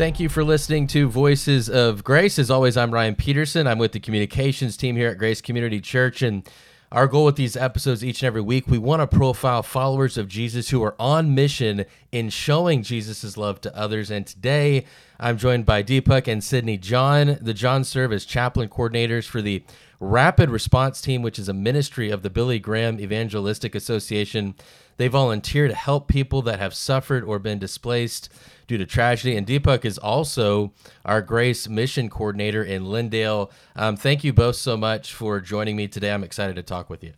Thank 0.00 0.18
you 0.18 0.30
for 0.30 0.42
listening 0.42 0.86
to 0.86 1.10
Voices 1.10 1.68
of 1.68 2.02
Grace. 2.02 2.38
As 2.38 2.50
always, 2.50 2.74
I'm 2.78 2.90
Ryan 2.90 3.14
Peterson. 3.14 3.66
I'm 3.66 3.76
with 3.76 3.92
the 3.92 4.00
communications 4.00 4.78
team 4.78 4.96
here 4.96 5.10
at 5.10 5.18
Grace 5.18 5.42
Community 5.42 5.78
Church. 5.78 6.22
And 6.22 6.48
our 6.90 7.06
goal 7.06 7.26
with 7.26 7.36
these 7.36 7.54
episodes 7.54 8.02
each 8.02 8.22
and 8.22 8.26
every 8.26 8.40
week, 8.40 8.66
we 8.66 8.78
want 8.78 9.02
to 9.02 9.06
profile 9.06 9.62
followers 9.62 10.16
of 10.16 10.26
Jesus 10.26 10.70
who 10.70 10.82
are 10.82 10.96
on 10.98 11.34
mission 11.34 11.84
in 12.12 12.30
showing 12.30 12.82
Jesus' 12.82 13.36
love 13.36 13.60
to 13.60 13.76
others. 13.76 14.10
And 14.10 14.26
today, 14.26 14.86
I'm 15.18 15.36
joined 15.36 15.66
by 15.66 15.82
Deepak 15.82 16.26
and 16.28 16.42
Cindy 16.42 16.78
John. 16.78 17.36
The 17.38 17.52
John 17.52 17.84
serve 17.84 18.10
as 18.10 18.24
chaplain 18.24 18.70
coordinators 18.70 19.26
for 19.26 19.42
the 19.42 19.62
Rapid 20.00 20.48
Response 20.48 21.02
Team, 21.02 21.20
which 21.20 21.38
is 21.38 21.50
a 21.50 21.52
ministry 21.52 22.08
of 22.08 22.22
the 22.22 22.30
Billy 22.30 22.58
Graham 22.58 22.98
Evangelistic 22.98 23.74
Association. 23.74 24.54
They 24.96 25.08
volunteer 25.08 25.68
to 25.68 25.74
help 25.74 26.08
people 26.08 26.40
that 26.42 26.58
have 26.58 26.74
suffered 26.74 27.22
or 27.22 27.38
been 27.38 27.58
displaced 27.58 28.30
due 28.70 28.78
to 28.78 28.86
tragedy. 28.86 29.36
And 29.36 29.44
Deepak 29.44 29.84
is 29.84 29.98
also 29.98 30.72
our 31.04 31.22
Grace 31.22 31.68
Mission 31.68 32.08
Coordinator 32.08 32.62
in 32.62 32.84
Lindale. 32.84 33.50
Um, 33.74 33.96
thank 33.96 34.22
you 34.22 34.32
both 34.32 34.54
so 34.54 34.76
much 34.76 35.12
for 35.12 35.40
joining 35.40 35.74
me 35.74 35.88
today. 35.88 36.12
I'm 36.12 36.22
excited 36.22 36.54
to 36.54 36.62
talk 36.62 36.88
with 36.88 37.02
you. 37.02 37.14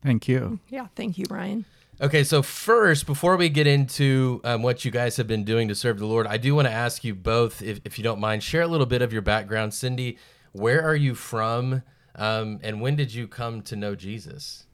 Thank 0.00 0.28
you. 0.28 0.60
Yeah, 0.68 0.86
thank 0.94 1.18
you, 1.18 1.24
Ryan. 1.28 1.64
Okay, 2.00 2.22
so 2.22 2.40
first, 2.40 3.04
before 3.04 3.36
we 3.36 3.48
get 3.48 3.66
into 3.66 4.40
um, 4.44 4.62
what 4.62 4.84
you 4.84 4.92
guys 4.92 5.16
have 5.16 5.26
been 5.26 5.42
doing 5.42 5.66
to 5.66 5.74
serve 5.74 5.98
the 5.98 6.06
Lord, 6.06 6.28
I 6.28 6.36
do 6.36 6.54
want 6.54 6.68
to 6.68 6.72
ask 6.72 7.02
you 7.02 7.16
both, 7.16 7.62
if, 7.62 7.80
if 7.84 7.98
you 7.98 8.04
don't 8.04 8.20
mind, 8.20 8.44
share 8.44 8.62
a 8.62 8.68
little 8.68 8.86
bit 8.86 9.02
of 9.02 9.12
your 9.12 9.22
background. 9.22 9.74
Cindy, 9.74 10.18
where 10.52 10.80
are 10.86 10.94
you 10.94 11.16
from, 11.16 11.82
um, 12.14 12.60
and 12.62 12.80
when 12.80 12.94
did 12.94 13.12
you 13.12 13.26
come 13.26 13.60
to 13.62 13.74
know 13.74 13.96
Jesus? 13.96 14.66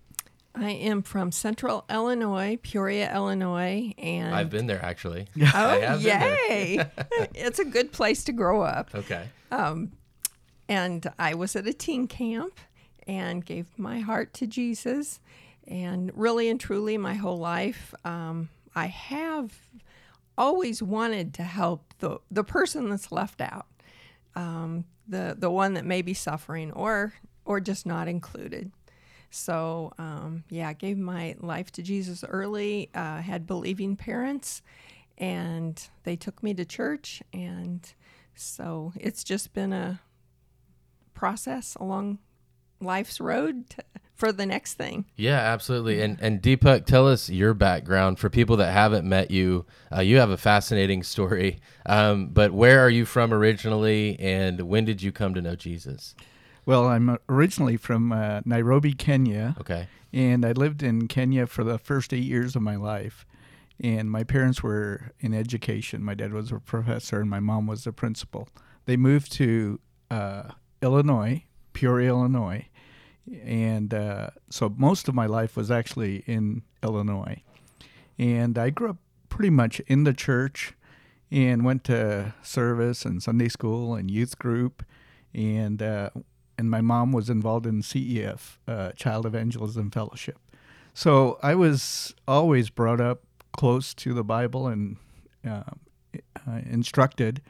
I 0.58 0.70
am 0.70 1.02
from 1.02 1.32
Central 1.32 1.84
Illinois, 1.90 2.58
Peoria, 2.62 3.14
Illinois, 3.14 3.92
and 3.98 4.34
I've 4.34 4.48
been 4.48 4.66
there 4.66 4.82
actually. 4.82 5.28
oh 5.54 5.98
yay! 5.98 6.80
it's 7.34 7.58
a 7.58 7.64
good 7.64 7.92
place 7.92 8.24
to 8.24 8.32
grow 8.32 8.62
up. 8.62 8.94
Okay. 8.94 9.28
Um, 9.50 9.92
and 10.68 11.06
I 11.18 11.34
was 11.34 11.56
at 11.56 11.66
a 11.66 11.72
teen 11.72 12.06
camp 12.06 12.58
and 13.06 13.44
gave 13.44 13.66
my 13.78 14.00
heart 14.00 14.32
to 14.34 14.46
Jesus, 14.46 15.20
and 15.66 16.10
really 16.14 16.48
and 16.48 16.58
truly, 16.58 16.96
my 16.96 17.14
whole 17.14 17.38
life, 17.38 17.94
um, 18.04 18.48
I 18.74 18.86
have 18.86 19.52
always 20.38 20.82
wanted 20.82 21.34
to 21.34 21.42
help 21.42 21.92
the 21.98 22.18
the 22.30 22.44
person 22.44 22.88
that's 22.88 23.12
left 23.12 23.42
out, 23.42 23.66
um, 24.34 24.84
the 25.06 25.36
the 25.38 25.50
one 25.50 25.74
that 25.74 25.84
may 25.84 26.00
be 26.00 26.14
suffering 26.14 26.72
or 26.72 27.12
or 27.44 27.60
just 27.60 27.84
not 27.84 28.08
included. 28.08 28.72
So, 29.36 29.92
um, 29.98 30.44
yeah, 30.48 30.68
I 30.68 30.72
gave 30.72 30.96
my 30.96 31.36
life 31.40 31.70
to 31.72 31.82
Jesus 31.82 32.24
early, 32.26 32.90
uh, 32.94 33.20
had 33.20 33.46
believing 33.46 33.94
parents, 33.94 34.62
and 35.18 35.80
they 36.04 36.16
took 36.16 36.42
me 36.42 36.54
to 36.54 36.64
church. 36.64 37.22
And 37.32 37.86
so 38.34 38.92
it's 38.96 39.22
just 39.22 39.52
been 39.52 39.72
a 39.72 40.00
process 41.14 41.74
along 41.76 42.18
life's 42.80 43.20
road 43.20 43.68
to, 43.70 43.84
for 44.14 44.32
the 44.32 44.46
next 44.46 44.74
thing. 44.74 45.04
Yeah, 45.16 45.38
absolutely. 45.38 46.00
And 46.00 46.18
and 46.20 46.40
Deepak, 46.40 46.86
tell 46.86 47.06
us 47.06 47.28
your 47.28 47.52
background 47.52 48.18
for 48.18 48.30
people 48.30 48.56
that 48.56 48.72
haven't 48.72 49.06
met 49.06 49.30
you. 49.30 49.66
Uh, 49.94 50.00
you 50.00 50.16
have 50.16 50.30
a 50.30 50.38
fascinating 50.38 51.02
story. 51.02 51.60
Um, 51.84 52.28
but 52.28 52.52
where 52.52 52.80
are 52.80 52.90
you 52.90 53.04
from 53.04 53.34
originally, 53.34 54.18
and 54.18 54.62
when 54.62 54.86
did 54.86 55.02
you 55.02 55.12
come 55.12 55.34
to 55.34 55.42
know 55.42 55.56
Jesus? 55.56 56.14
Well, 56.66 56.88
I'm 56.88 57.16
originally 57.28 57.76
from 57.76 58.10
uh, 58.10 58.40
Nairobi, 58.44 58.92
Kenya. 58.92 59.54
Okay. 59.60 59.86
And 60.12 60.44
I 60.44 60.50
lived 60.50 60.82
in 60.82 61.06
Kenya 61.06 61.46
for 61.46 61.62
the 61.62 61.78
first 61.78 62.12
eight 62.12 62.24
years 62.24 62.56
of 62.56 62.62
my 62.62 62.74
life. 62.74 63.24
And 63.80 64.10
my 64.10 64.24
parents 64.24 64.64
were 64.64 65.12
in 65.20 65.32
education. 65.32 66.02
My 66.02 66.14
dad 66.14 66.32
was 66.32 66.50
a 66.50 66.58
professor, 66.58 67.20
and 67.20 67.30
my 67.30 67.40
mom 67.40 67.68
was 67.68 67.86
a 67.86 67.92
principal. 67.92 68.48
They 68.86 68.96
moved 68.96 69.30
to 69.32 69.78
uh, 70.10 70.50
Illinois, 70.82 71.44
Peoria, 71.72 72.08
Illinois. 72.08 72.66
And 73.44 73.94
uh, 73.94 74.30
so 74.50 74.74
most 74.76 75.06
of 75.06 75.14
my 75.14 75.26
life 75.26 75.56
was 75.56 75.70
actually 75.70 76.24
in 76.26 76.62
Illinois. 76.82 77.42
And 78.18 78.58
I 78.58 78.70
grew 78.70 78.90
up 78.90 78.96
pretty 79.28 79.50
much 79.50 79.80
in 79.80 80.02
the 80.04 80.14
church 80.14 80.72
and 81.30 81.64
went 81.64 81.84
to 81.84 82.34
service 82.42 83.04
and 83.04 83.22
Sunday 83.22 83.48
school 83.48 83.94
and 83.94 84.10
youth 84.10 84.38
group. 84.38 84.84
And 85.34 85.82
uh, 85.82 86.10
and 86.58 86.70
my 86.70 86.80
mom 86.80 87.12
was 87.12 87.28
involved 87.28 87.66
in 87.66 87.82
CEF, 87.82 88.58
uh, 88.66 88.92
Child 88.92 89.26
Evangelism 89.26 89.90
Fellowship. 89.90 90.38
So 90.94 91.38
I 91.42 91.54
was 91.54 92.14
always 92.26 92.70
brought 92.70 93.00
up 93.00 93.22
close 93.52 93.92
to 93.94 94.14
the 94.14 94.24
Bible 94.24 94.66
and 94.66 94.96
uh, 95.46 95.62
uh, 96.46 96.60
instructed, 96.70 97.42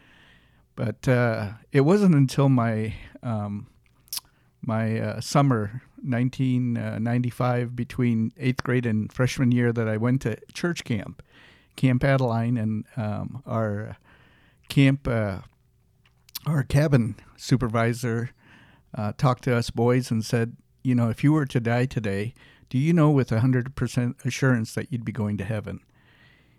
but 0.75 1.07
uh, 1.09 1.51
it 1.73 1.83
wasn't 1.83 2.15
until 2.15 2.49
my 2.49 2.95
um, 3.23 3.69
my 4.63 4.99
uh, 4.99 5.21
summer 5.21 5.83
1995 6.03 7.77
between 7.77 8.33
eighth 8.37 8.65
grade 8.65 8.85
and 8.85 9.13
freshman 9.13 9.53
year 9.53 9.73
that 9.73 9.89
I 9.89 9.97
went 9.97 10.23
to 10.23 10.37
church 10.53 10.83
camp, 10.85 11.23
Camp 11.77 12.03
Adeline, 12.03 12.57
and 12.57 12.85
um, 12.97 13.43
our 13.47 13.97
camp 14.69 15.07
uh, 15.07 15.39
our 16.47 16.63
cabin 16.63 17.17
supervisor 17.37 18.31
uh, 18.97 19.13
talked 19.17 19.45
to 19.45 19.55
us 19.55 19.71
boys 19.71 20.11
and 20.11 20.25
said, 20.25 20.57
you 20.83 20.95
know, 20.95 21.09
if 21.09 21.23
you 21.23 21.33
were 21.33 21.47
to 21.47 21.61
die 21.61 21.87
today, 21.87 22.35
do 22.69 22.79
you 22.79 22.93
know 22.93 23.11
with 23.11 23.31
100% 23.31 24.25
assurance 24.25 24.75
that 24.75 24.93
you'd 24.93 25.05
be 25.05 25.13
going 25.13 25.37
to 25.39 25.45
heaven? 25.45 25.81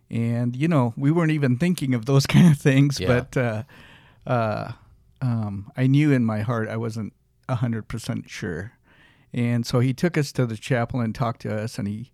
And, 0.09 0.55
you 0.55 0.67
know, 0.67 0.93
we 0.95 1.11
weren't 1.11 1.31
even 1.31 1.57
thinking 1.57 1.93
of 1.93 2.05
those 2.05 2.25
kind 2.27 2.51
of 2.51 2.57
things, 2.57 2.99
yeah. 2.99 3.07
but 3.07 3.37
uh, 3.37 3.63
uh, 4.25 4.71
um, 5.21 5.71
I 5.75 5.87
knew 5.87 6.11
in 6.11 6.25
my 6.25 6.41
heart 6.41 6.69
I 6.69 6.77
wasn't 6.77 7.13
100% 7.49 8.29
sure. 8.29 8.73
And 9.33 9.65
so 9.65 9.79
he 9.79 9.93
took 9.93 10.17
us 10.17 10.31
to 10.33 10.45
the 10.45 10.57
chapel 10.57 11.01
and 11.01 11.13
talked 11.13 11.41
to 11.41 11.55
us, 11.55 11.77
and 11.77 11.87
he, 11.87 12.11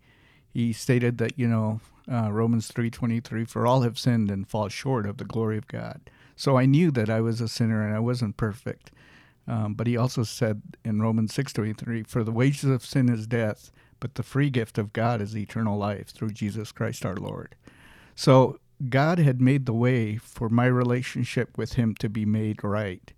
he 0.51 0.73
stated 0.73 1.17
that, 1.19 1.38
you 1.38 1.47
know, 1.47 1.81
uh, 2.11 2.31
Romans 2.31 2.69
3.23, 2.72 3.47
for 3.47 3.67
all 3.67 3.81
have 3.81 4.00
sinned 4.00 4.29
and 4.31 4.47
fall 4.47 4.67
short 4.69 5.05
of 5.05 5.17
the 5.17 5.25
glory 5.25 5.57
of 5.57 5.67
God. 5.67 6.01
So 6.35 6.57
I 6.57 6.66
knew 6.66 6.91
that 6.91 7.09
I 7.09 7.22
was 7.22 7.40
a 7.41 7.47
sinner 7.47 7.85
and 7.85 7.95
I 7.95 8.00
wasn't 8.00 8.38
perfect. 8.38 8.91
Um, 9.47 9.73
but 9.73 9.87
he 9.87 9.97
also 9.97 10.23
said 10.23 10.61
in 10.85 11.01
Romans 11.01 11.33
6:23, 11.33 12.03
"For 12.03 12.23
the 12.23 12.31
wages 12.31 12.69
of 12.69 12.85
sin 12.85 13.09
is 13.09 13.27
death, 13.27 13.71
but 13.99 14.15
the 14.15 14.23
free 14.23 14.49
gift 14.49 14.77
of 14.77 14.93
God 14.93 15.21
is 15.21 15.35
eternal 15.35 15.77
life 15.77 16.07
through 16.09 16.31
Jesus 16.31 16.71
Christ 16.71 17.05
our 17.05 17.15
Lord." 17.15 17.55
So 18.15 18.59
God 18.89 19.19
had 19.19 19.41
made 19.41 19.65
the 19.65 19.73
way 19.73 20.17
for 20.17 20.49
my 20.49 20.65
relationship 20.65 21.57
with 21.57 21.73
Him 21.73 21.95
to 21.95 22.09
be 22.09 22.25
made 22.25 22.63
right, 22.63 23.11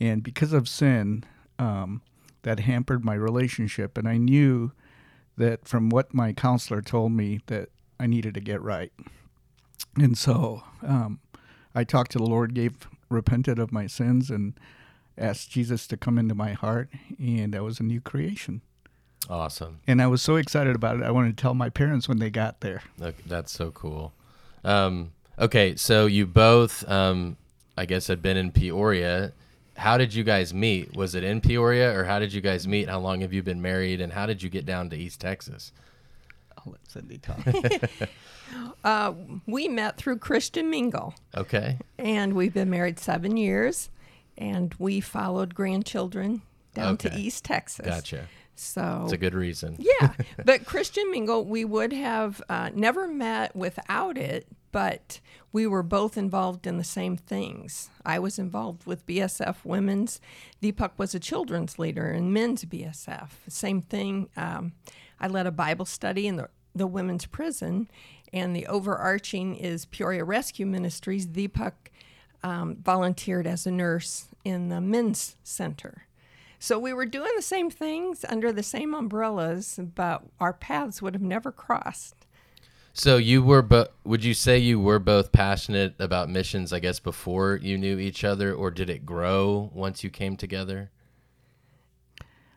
and 0.00 0.22
because 0.22 0.52
of 0.52 0.68
sin, 0.68 1.24
um, 1.58 2.02
that 2.42 2.60
hampered 2.60 3.04
my 3.04 3.14
relationship. 3.14 3.98
And 3.98 4.08
I 4.08 4.16
knew 4.16 4.72
that 5.36 5.66
from 5.66 5.88
what 5.88 6.14
my 6.14 6.32
counselor 6.32 6.82
told 6.82 7.12
me 7.12 7.40
that 7.46 7.68
I 7.98 8.06
needed 8.06 8.34
to 8.34 8.40
get 8.40 8.62
right. 8.62 8.92
And 9.96 10.16
so 10.16 10.62
um, 10.82 11.20
I 11.74 11.84
talked 11.84 12.12
to 12.12 12.18
the 12.18 12.24
Lord, 12.24 12.54
gave 12.54 12.88
repented 13.08 13.58
of 13.58 13.72
my 13.72 13.86
sins, 13.86 14.30
and 14.30 14.54
asked 15.20 15.50
Jesus 15.50 15.86
to 15.88 15.96
come 15.96 16.18
into 16.18 16.34
my 16.34 16.52
heart, 16.52 16.88
and 17.18 17.54
I 17.54 17.60
was 17.60 17.78
a 17.78 17.82
new 17.82 18.00
creation. 18.00 18.62
Awesome. 19.28 19.80
And 19.86 20.00
I 20.00 20.06
was 20.06 20.22
so 20.22 20.36
excited 20.36 20.74
about 20.74 20.96
it. 20.96 21.02
I 21.02 21.10
wanted 21.10 21.36
to 21.36 21.40
tell 21.40 21.54
my 21.54 21.68
parents 21.68 22.08
when 22.08 22.18
they 22.18 22.30
got 22.30 22.60
there. 22.60 22.82
that's 23.26 23.52
so 23.52 23.70
cool. 23.70 24.12
Um, 24.64 25.12
okay, 25.38 25.76
so 25.76 26.06
you 26.06 26.26
both, 26.26 26.88
um, 26.88 27.36
I 27.76 27.86
guess, 27.86 28.06
had 28.06 28.22
been 28.22 28.36
in 28.36 28.50
Peoria. 28.50 29.32
How 29.76 29.96
did 29.98 30.14
you 30.14 30.24
guys 30.24 30.52
meet? 30.52 30.96
Was 30.96 31.14
it 31.14 31.22
in 31.22 31.40
Peoria, 31.40 31.96
or 31.96 32.04
how 32.04 32.18
did 32.18 32.32
you 32.32 32.40
guys 32.40 32.66
meet? 32.66 32.88
How 32.88 32.98
long 32.98 33.20
have 33.20 33.32
you 33.32 33.42
been 33.42 33.62
married, 33.62 34.00
and 34.00 34.12
how 34.12 34.26
did 34.26 34.42
you 34.42 34.50
get 34.50 34.66
down 34.66 34.90
to 34.90 34.96
East 34.96 35.20
Texas? 35.20 35.72
I'll 36.58 36.72
let 36.72 36.90
Cindy 36.90 37.18
talk. 37.18 37.40
uh, 38.84 39.14
we 39.46 39.68
met 39.68 39.96
through 39.96 40.18
Christian 40.18 40.70
Mingle. 40.70 41.14
Okay. 41.36 41.78
And 41.98 42.34
we've 42.34 42.52
been 42.52 42.68
married 42.68 42.98
seven 42.98 43.36
years 43.36 43.88
and 44.40 44.74
we 44.78 45.00
followed 45.00 45.54
grandchildren 45.54 46.42
down 46.74 46.94
okay. 46.94 47.10
to 47.10 47.16
East 47.16 47.44
Texas. 47.44 47.86
Gotcha. 47.86 48.26
So 48.56 49.02
it's 49.04 49.12
a 49.12 49.18
good 49.18 49.34
reason. 49.34 49.76
yeah, 49.78 50.12
but 50.44 50.66
Christian 50.66 51.10
Mingle, 51.10 51.44
we 51.44 51.64
would 51.64 51.92
have 51.92 52.42
uh, 52.48 52.70
never 52.74 53.06
met 53.06 53.54
without 53.54 54.18
it. 54.18 54.46
But 54.72 55.18
we 55.52 55.66
were 55.66 55.82
both 55.82 56.16
involved 56.16 56.64
in 56.64 56.76
the 56.76 56.84
same 56.84 57.16
things. 57.16 57.90
I 58.06 58.20
was 58.20 58.38
involved 58.38 58.86
with 58.86 59.04
BSF 59.04 59.56
Women's. 59.64 60.20
Deepak 60.62 60.92
was 60.96 61.12
a 61.12 61.18
children's 61.18 61.76
leader 61.76 62.12
in 62.12 62.32
men's 62.32 62.64
BSF. 62.64 63.30
Same 63.48 63.82
thing. 63.82 64.28
Um, 64.36 64.74
I 65.18 65.26
led 65.26 65.46
a 65.46 65.52
Bible 65.52 65.86
study 65.86 66.26
in 66.26 66.36
the 66.36 66.48
the 66.72 66.86
women's 66.86 67.26
prison, 67.26 67.90
and 68.32 68.54
the 68.54 68.66
overarching 68.66 69.56
is 69.56 69.86
Peoria 69.86 70.22
Rescue 70.24 70.66
Ministries. 70.66 71.26
Deepak 71.26 71.72
um, 72.42 72.76
volunteered 72.76 73.46
as 73.46 73.66
a 73.66 73.70
nurse 73.70 74.26
in 74.44 74.68
the 74.68 74.80
men's 74.80 75.36
center. 75.42 76.06
So 76.58 76.78
we 76.78 76.92
were 76.92 77.06
doing 77.06 77.32
the 77.36 77.42
same 77.42 77.70
things 77.70 78.24
under 78.28 78.52
the 78.52 78.62
same 78.62 78.94
umbrellas, 78.94 79.80
but 79.94 80.24
our 80.38 80.52
paths 80.52 81.00
would 81.00 81.14
have 81.14 81.22
never 81.22 81.50
crossed. 81.50 82.26
So 82.92 83.16
you 83.16 83.42
were, 83.42 83.62
but 83.62 83.94
would 84.04 84.24
you 84.24 84.34
say 84.34 84.58
you 84.58 84.78
were 84.78 84.98
both 84.98 85.32
passionate 85.32 85.94
about 85.98 86.28
missions? 86.28 86.72
I 86.72 86.80
guess 86.80 87.00
before 87.00 87.58
you 87.62 87.78
knew 87.78 87.98
each 87.98 88.24
other, 88.24 88.52
or 88.52 88.70
did 88.70 88.90
it 88.90 89.06
grow 89.06 89.70
once 89.72 90.04
you 90.04 90.10
came 90.10 90.36
together? 90.36 90.90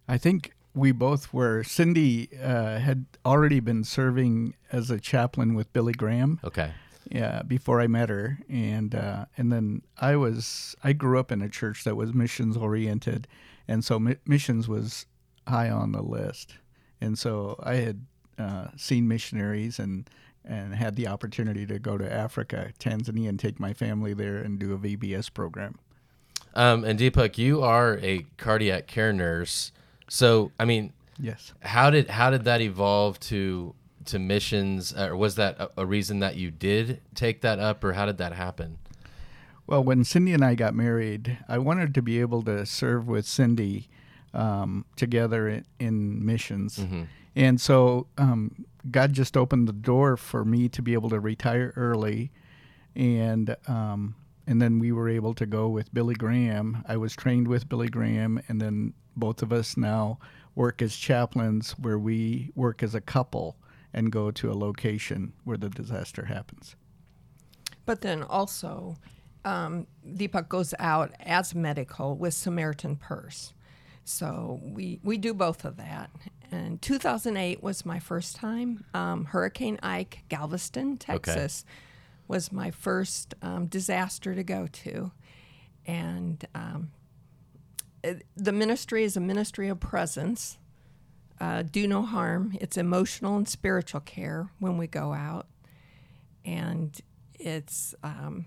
I 0.08 0.18
think 0.18 0.54
we 0.74 0.92
both 0.92 1.32
were. 1.32 1.64
Cindy 1.64 2.30
uh, 2.42 2.80
had 2.80 3.06
already 3.26 3.60
been 3.60 3.84
serving 3.84 4.56
as 4.72 4.90
a 4.90 5.00
chaplain 5.00 5.54
with 5.54 5.72
Billy 5.72 5.94
Graham. 5.94 6.40
Okay. 6.44 6.74
Yeah, 7.14 7.44
before 7.44 7.80
I 7.80 7.86
met 7.86 8.10
her, 8.10 8.40
and 8.50 8.96
uh, 8.96 9.26
and 9.38 9.52
then 9.52 9.84
I 10.00 10.16
was 10.16 10.76
I 10.84 10.94
grew 10.94 11.20
up 11.20 11.32
in 11.32 11.44
a 11.44 11.48
church 11.48 11.84
that 11.84 11.96
was 11.96 12.12
missions 12.12 12.58
oriented, 12.58 13.28
and 13.68 13.86
so 13.86 14.00
mi- 14.00 14.16
missions 14.26 14.68
was 14.68 15.06
high 15.48 15.70
on 15.70 15.92
the 15.92 16.02
list, 16.02 16.56
and 17.00 17.16
so 17.16 17.56
I 17.62 17.76
had 17.76 18.06
uh, 18.40 18.70
seen 18.78 19.08
missionaries 19.08 19.78
and 19.78 20.10
and 20.44 20.74
had 20.74 20.96
the 20.96 21.08
opportunity 21.08 21.68
to 21.68 21.78
go 21.78 22.00
to 22.00 22.12
Africa, 22.12 22.74
Tanzania, 22.80 23.30
and 23.30 23.40
take 23.40 23.60
my 23.60 23.74
family 23.74 24.16
there 24.16 24.38
and 24.38 24.58
do 24.58 24.74
a 24.74 24.78
VBS 24.80 25.32
program. 25.32 25.78
Um, 26.56 26.84
and 26.84 26.98
Deepak, 27.00 27.38
you 27.38 27.62
are 27.62 28.00
a 28.02 28.26
cardiac 28.38 28.88
care 28.88 29.14
nurse. 29.14 29.72
So, 30.10 30.52
I 30.60 30.66
mean, 30.66 30.94
yes. 31.20 31.54
How 31.62 31.92
did 31.92 32.10
how 32.10 32.32
did 32.32 32.44
that 32.46 32.60
evolve 32.60 33.20
to 33.22 33.76
to 34.08 34.20
missions, 34.20 34.94
or 34.98 35.16
was 35.16 35.36
that 35.36 35.60
a, 35.60 35.70
a 35.78 35.86
reason 35.86 36.20
that 36.20 36.36
you 36.36 36.52
did 36.52 37.02
take 37.16 37.42
that 37.42 37.60
up, 37.60 37.84
or 37.84 37.94
how 37.94 38.06
did 38.06 38.18
that 38.18 38.34
happen? 38.34 38.78
Well, 39.66 39.84
when 39.84 40.04
Cindy 40.04 40.34
and 40.34 40.44
I 40.44 40.56
got 40.56 40.76
married, 40.76 41.38
I 41.48 41.58
wanted 41.58 41.94
to 41.96 42.02
be 42.02 42.20
able 42.20 42.42
to 42.44 42.66
serve 42.66 43.08
with 43.08 43.26
Cindy 43.26 43.88
um, 44.34 44.86
together 44.96 45.48
in, 45.48 45.66
in 45.80 46.26
missions. 46.26 46.80
Mm-hmm. 46.80 47.04
And 47.36 47.62
so 47.62 48.08
um, 48.18 48.66
God 48.92 49.14
just 49.14 49.38
opened 49.38 49.68
the 49.68 49.74
door 49.74 50.18
for 50.18 50.44
me 50.44 50.70
to 50.70 50.82
be 50.82 50.94
able 50.94 51.10
to 51.10 51.20
retire 51.20 51.74
early, 51.76 52.32
and 52.96 53.56
um, 53.68 54.16
and 54.46 54.62
then 54.62 54.80
we 54.80 54.92
were 54.92 55.10
able 55.10 55.34
to 55.36 55.46
go 55.46 55.70
with 55.70 55.94
Billy 55.94 56.16
Graham. 56.16 56.84
I 56.88 56.98
was 56.98 57.16
trained 57.16 57.48
with 57.48 57.70
Billy 57.70 57.88
Graham, 57.88 58.42
and 58.50 58.62
then 58.62 58.94
both 59.16 59.42
of 59.42 59.54
us 59.54 59.78
now 59.78 60.20
work 60.56 60.82
as 60.82 60.96
chaplains, 60.96 61.72
where 61.80 61.98
we 61.98 62.52
work 62.54 62.84
as 62.84 62.94
a 62.94 63.02
couple 63.02 63.56
and 63.94 64.12
go 64.12 64.32
to 64.32 64.52
a 64.52 64.54
location 64.54 65.34
where 65.44 65.58
the 65.58 65.70
disaster 65.70 66.26
happens. 66.26 66.76
But 67.86 68.02
then 68.02 68.24
also, 68.24 68.98
um, 69.46 69.88
Deepak 70.08 70.50
goes 70.50 70.74
out 70.80 71.12
as 71.20 71.54
medical 71.54 72.16
with 72.16 72.34
Samaritan 72.34 72.96
Purse. 72.96 73.54
So 74.06 74.60
we, 74.64 75.00
we 75.04 75.18
do 75.18 75.34
both 75.34 75.66
of 75.66 75.78
that. 75.78 76.10
And 76.52 76.82
2008 76.82 77.64
was 77.64 77.86
my 77.86 78.00
first 78.00 78.36
time. 78.36 78.86
Um, 78.94 79.26
Hurricane 79.26 79.80
Ike, 79.82 80.24
Galveston, 80.30 80.98
Texas, 80.98 81.66
okay. 81.66 81.74
was 82.28 82.52
my 82.52 82.72
first 82.72 83.34
um, 83.42 83.66
disaster 83.68 84.36
to 84.36 84.44
go 84.44 84.68
to. 84.68 85.12
And 85.86 86.46
um, 86.54 86.92
it, 88.04 88.26
the 88.36 88.52
ministry 88.52 89.04
is 89.04 89.18
a 89.18 89.22
ministry 89.22 89.70
of 89.70 89.80
presence. 89.80 90.58
Uh, 91.40 91.64
do 91.64 91.88
no 91.88 92.04
harm. 92.04 92.56
It's 92.62 92.78
emotional 92.78 93.36
and 93.36 93.48
spiritual 93.48 94.02
care 94.02 94.50
when 94.60 94.78
we 94.78 94.88
go 94.88 95.14
out. 95.14 95.48
And 96.46 97.00
it's 97.40 97.96
um, 98.04 98.46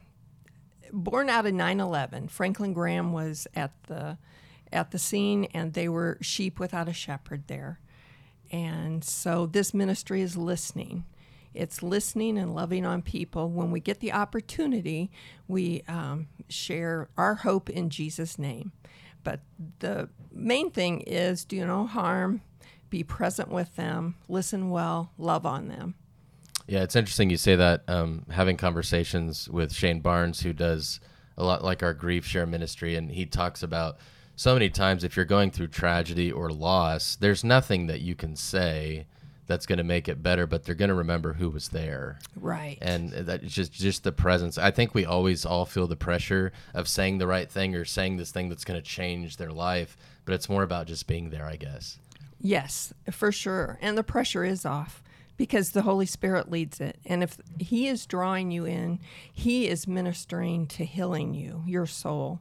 born 0.93 1.29
out 1.29 1.47
of 1.47 1.55
9 1.55 1.81
11. 1.81 2.29
Franklin 2.29 2.73
Graham 2.73 3.13
was 3.13 3.47
at 3.55 3.73
the 3.85 4.19
at 4.73 4.91
the 4.91 4.99
scene, 4.99 5.45
and 5.55 5.73
they 5.75 5.89
were 5.89 6.19
sheep 6.21 6.59
without 6.59 6.89
a 6.89 6.93
shepherd 6.93 7.45
there. 7.47 7.81
And 8.51 9.05
so 9.05 9.47
this 9.47 9.73
ministry 9.73 10.23
is 10.23 10.37
listening. 10.37 11.05
It's 11.55 11.83
listening 11.83 12.37
and 12.37 12.55
loving 12.55 12.85
on 12.85 13.03
people. 13.03 13.49
When 13.49 13.71
we 13.71 13.81
get 13.81 14.01
the 14.01 14.13
opportunity, 14.13 15.11
we 15.49 15.83
um, 15.89 16.29
share 16.49 17.09
our 17.17 17.37
hope 17.37 17.71
in 17.71 17.91
Jesus' 17.91 18.39
name. 18.39 18.73
But 19.25 19.41
the 19.79 20.09
main 20.31 20.71
thing 20.71 21.01
is 21.01 21.45
do 21.45 21.65
no 21.67 21.87
harm, 21.87 22.43
be 22.91 23.03
present 23.03 23.51
with 23.51 23.75
them, 23.77 24.17
listen 24.29 24.71
well, 24.71 25.13
love 25.19 25.47
on 25.47 25.69
them. 25.69 25.95
Yeah, 26.67 26.83
it's 26.83 26.97
interesting 26.97 27.31
you 27.31 27.37
say 27.37 27.57
that. 27.57 27.85
Um, 27.89 28.27
having 28.31 28.57
conversations 28.57 29.49
with 29.49 29.73
Shane 29.73 30.01
Barnes, 30.01 30.41
who 30.41 30.53
does 30.53 31.01
a 31.37 31.45
lot 31.45 31.63
like 31.63 31.83
our 31.83 31.95
GriefShare 31.95 32.49
ministry, 32.49 32.97
and 32.97 33.11
he 33.11 33.27
talks 33.27 33.63
about 33.63 33.99
so 34.35 34.53
many 34.53 34.69
times 34.69 35.05
if 35.05 35.17
you're 35.17 35.25
going 35.25 35.51
through 35.51 35.69
tragedy 35.69 36.31
or 36.31 36.51
loss, 36.51 37.17
there's 37.17 37.45
nothing 37.45 37.87
that 37.87 38.01
you 38.01 38.15
can 38.15 38.37
say 38.37 39.07
that's 39.47 39.67
going 39.67 39.79
to 39.79 39.85
make 39.85 40.09
it 40.09 40.23
better, 40.23 40.47
but 40.47 40.65
they're 40.65 40.75
going 40.75 40.89
to 40.89 40.95
remember 40.95 41.35
who 41.35 41.51
was 41.51 41.69
there. 41.69 42.19
Right. 42.35 42.79
And 42.83 43.13
that 43.13 43.45
just 43.45 43.73
just 43.73 44.03
the 44.03 44.13
presence. 44.13 44.59
I 44.59 44.71
think 44.71 44.95
we 44.95 45.05
always 45.05 45.47
all 45.47 45.65
feel 45.65 45.87
the 45.87 45.97
pressure 45.97 46.53
of 46.75 46.89
saying 46.89 47.19
the 47.19 47.27
right 47.27 47.51
thing 47.51 47.75
or 47.75 47.85
saying 47.85 48.17
this 48.17 48.33
thing 48.33 48.49
that's 48.49 48.65
going 48.65 48.81
to 48.81 48.87
change 48.87 49.37
their 49.37 49.53
life, 49.53 49.97
but 50.25 50.35
it's 50.35 50.49
more 50.49 50.65
about 50.65 50.87
just 50.87 51.07
being 51.07 51.31
there, 51.31 51.47
I 51.47 51.57
guess. 51.57 51.99
Yes, 52.41 52.93
for 53.11 53.33
sure. 53.33 53.79
And 53.81 53.97
the 53.97 54.03
pressure 54.03 54.45
is 54.45 54.65
off 54.65 55.03
because 55.37 55.71
the 55.71 55.83
Holy 55.83 56.07
Spirit 56.07 56.51
leads 56.51 56.81
it. 56.81 56.99
And 57.05 57.23
if 57.23 57.39
He 57.59 57.89
is 57.89 58.07
drawing 58.07 58.51
you 58.51 58.65
in, 58.65 59.01
He 59.33 59.69
is 59.69 59.87
ministering 59.87 60.67
to 60.69 60.85
healing 60.85 61.35
you, 61.35 61.63
your 61.67 61.87
soul 61.87 62.41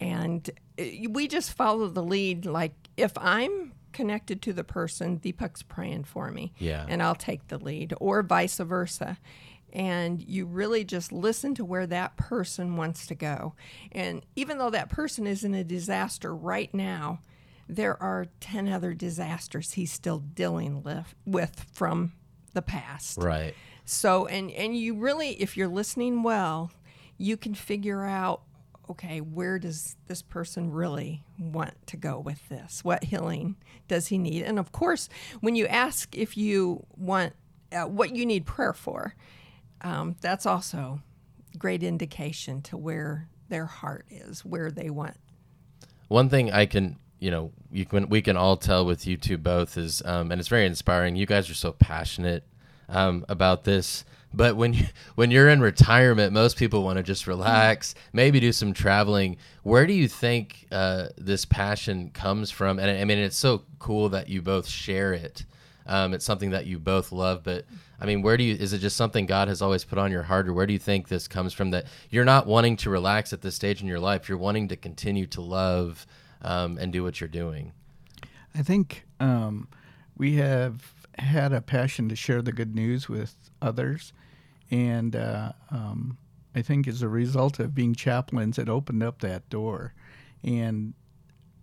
and 0.00 0.50
uh, 0.78 0.84
we 1.10 1.28
just 1.28 1.52
follow 1.52 1.88
the 1.88 2.02
lead. 2.02 2.46
Like 2.46 2.72
if 2.96 3.12
I'm 3.16 3.72
connected 3.92 4.42
to 4.42 4.52
the 4.52 4.64
person, 4.64 5.18
Deepak's 5.18 5.62
praying 5.62 6.04
for 6.04 6.30
me, 6.30 6.52
yeah, 6.58 6.86
and 6.88 7.02
I'll 7.02 7.14
take 7.14 7.48
the 7.48 7.58
lead, 7.58 7.94
or 8.00 8.22
vice 8.22 8.58
versa. 8.58 9.18
And 9.70 10.22
you 10.22 10.46
really 10.46 10.82
just 10.82 11.12
listen 11.12 11.54
to 11.56 11.64
where 11.64 11.86
that 11.88 12.16
person 12.16 12.76
wants 12.76 13.06
to 13.08 13.14
go. 13.14 13.52
And 13.92 14.22
even 14.34 14.56
though 14.56 14.70
that 14.70 14.88
person 14.88 15.26
is 15.26 15.44
in 15.44 15.52
a 15.54 15.62
disaster 15.62 16.34
right 16.34 16.72
now, 16.72 17.20
there 17.68 18.00
are 18.02 18.26
10 18.40 18.68
other 18.68 18.94
disasters 18.94 19.72
he's 19.72 19.92
still 19.92 20.18
dealing 20.18 20.82
with 21.26 21.66
from 21.72 22.12
the 22.54 22.62
past. 22.62 23.18
Right. 23.18 23.54
So, 23.84 24.26
and, 24.26 24.50
and 24.50 24.76
you 24.76 24.94
really, 24.94 25.30
if 25.40 25.56
you're 25.56 25.68
listening 25.68 26.22
well, 26.22 26.70
you 27.16 27.36
can 27.36 27.54
figure 27.54 28.04
out 28.04 28.42
okay, 28.90 29.20
where 29.20 29.58
does 29.58 29.96
this 30.06 30.22
person 30.22 30.70
really 30.70 31.22
want 31.38 31.74
to 31.86 31.96
go 31.96 32.18
with 32.18 32.48
this? 32.48 32.82
What 32.82 33.04
healing 33.04 33.56
does 33.86 34.08
he 34.08 34.18
need? 34.18 34.42
And 34.44 34.58
of 34.58 34.72
course, 34.72 35.08
when 35.40 35.56
you 35.56 35.66
ask 35.66 36.16
if 36.16 36.36
you 36.36 36.86
want 36.96 37.34
uh, 37.72 37.84
what 37.84 38.16
you 38.16 38.24
need 38.24 38.46
prayer 38.46 38.72
for, 38.72 39.14
um, 39.82 40.16
that's 40.20 40.46
also 40.46 41.00
great 41.58 41.82
indication 41.82 42.62
to 42.62 42.76
where 42.76 43.28
their 43.48 43.66
heart 43.66 44.06
is, 44.10 44.44
where 44.44 44.70
they 44.70 44.90
want. 44.90 45.16
One 46.08 46.28
thing 46.30 46.50
I 46.50 46.66
can, 46.66 46.96
you 47.18 47.30
know, 47.30 47.52
you 47.70 47.84
can 47.84 48.08
we 48.08 48.22
can 48.22 48.36
all 48.36 48.56
tell 48.56 48.84
with 48.84 49.06
you 49.06 49.16
two 49.16 49.38
both 49.38 49.76
is, 49.76 50.02
um, 50.04 50.30
and 50.30 50.40
it's 50.40 50.48
very 50.48 50.66
inspiring. 50.66 51.16
You 51.16 51.26
guys 51.26 51.50
are 51.50 51.54
so 51.54 51.72
passionate 51.72 52.44
um, 52.88 53.24
about 53.28 53.64
this. 53.64 54.04
But 54.32 54.56
when 54.56 54.74
you, 54.74 54.84
when 55.14 55.30
you're 55.30 55.48
in 55.48 55.60
retirement, 55.60 56.32
most 56.32 56.56
people 56.56 56.82
want 56.82 56.98
to 56.98 57.02
just 57.02 57.26
relax, 57.26 57.94
maybe 58.12 58.40
do 58.40 58.52
some 58.52 58.72
traveling. 58.72 59.36
Where 59.62 59.86
do 59.86 59.92
you 59.92 60.08
think 60.08 60.66
uh, 60.70 61.08
this 61.16 61.44
passion 61.44 62.10
comes 62.10 62.50
from? 62.50 62.78
And 62.78 62.90
I 62.90 63.04
mean, 63.04 63.18
it's 63.18 63.38
so 63.38 63.62
cool 63.78 64.10
that 64.10 64.28
you 64.28 64.42
both 64.42 64.68
share 64.68 65.12
it. 65.12 65.44
Um, 65.86 66.12
it's 66.12 66.24
something 66.24 66.50
that 66.50 66.66
you 66.66 66.78
both 66.78 67.12
love, 67.12 67.42
but 67.42 67.64
I 67.98 68.04
mean, 68.04 68.20
where 68.20 68.36
do 68.36 68.44
you? 68.44 68.54
Is 68.54 68.74
it 68.74 68.78
just 68.78 68.96
something 68.96 69.24
God 69.24 69.48
has 69.48 69.62
always 69.62 69.84
put 69.84 69.98
on 69.98 70.12
your 70.12 70.22
heart, 70.22 70.46
or 70.46 70.52
where 70.52 70.66
do 70.66 70.72
you 70.74 70.78
think 70.78 71.08
this 71.08 71.26
comes 71.26 71.54
from? 71.54 71.70
That 71.70 71.86
you're 72.10 72.26
not 72.26 72.46
wanting 72.46 72.76
to 72.78 72.90
relax 72.90 73.32
at 73.32 73.40
this 73.40 73.54
stage 73.54 73.80
in 73.80 73.88
your 73.88 73.98
life. 73.98 74.28
You're 74.28 74.36
wanting 74.36 74.68
to 74.68 74.76
continue 74.76 75.26
to 75.28 75.40
love 75.40 76.06
um, 76.42 76.78
and 76.78 76.92
do 76.92 77.02
what 77.02 77.20
you're 77.20 77.28
doing. 77.28 77.72
I 78.54 78.62
think 78.62 79.04
um, 79.20 79.68
we 80.16 80.36
have 80.36 80.92
had 81.18 81.52
a 81.52 81.60
passion 81.60 82.08
to 82.08 82.16
share 82.16 82.42
the 82.42 82.52
good 82.52 82.74
news 82.74 83.08
with 83.08 83.34
others, 83.60 84.12
and 84.70 85.14
uh, 85.14 85.52
um, 85.70 86.18
I 86.54 86.62
think 86.62 86.88
as 86.88 87.02
a 87.02 87.08
result 87.08 87.58
of 87.60 87.74
being 87.74 87.94
chaplains, 87.94 88.58
it 88.58 88.68
opened 88.68 89.02
up 89.02 89.20
that 89.20 89.48
door, 89.48 89.94
and 90.42 90.94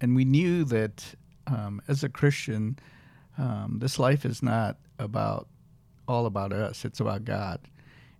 and 0.01 0.15
we 0.15 0.25
knew 0.25 0.63
that 0.65 1.15
um, 1.47 1.81
as 1.87 2.03
a 2.03 2.09
Christian, 2.09 2.77
um, 3.37 3.77
this 3.79 3.97
life 3.97 4.25
is 4.25 4.43
not 4.43 4.77
about 4.99 5.47
all 6.07 6.25
about 6.25 6.53
us; 6.53 6.85
it's 6.85 6.99
about 6.99 7.25
God, 7.25 7.59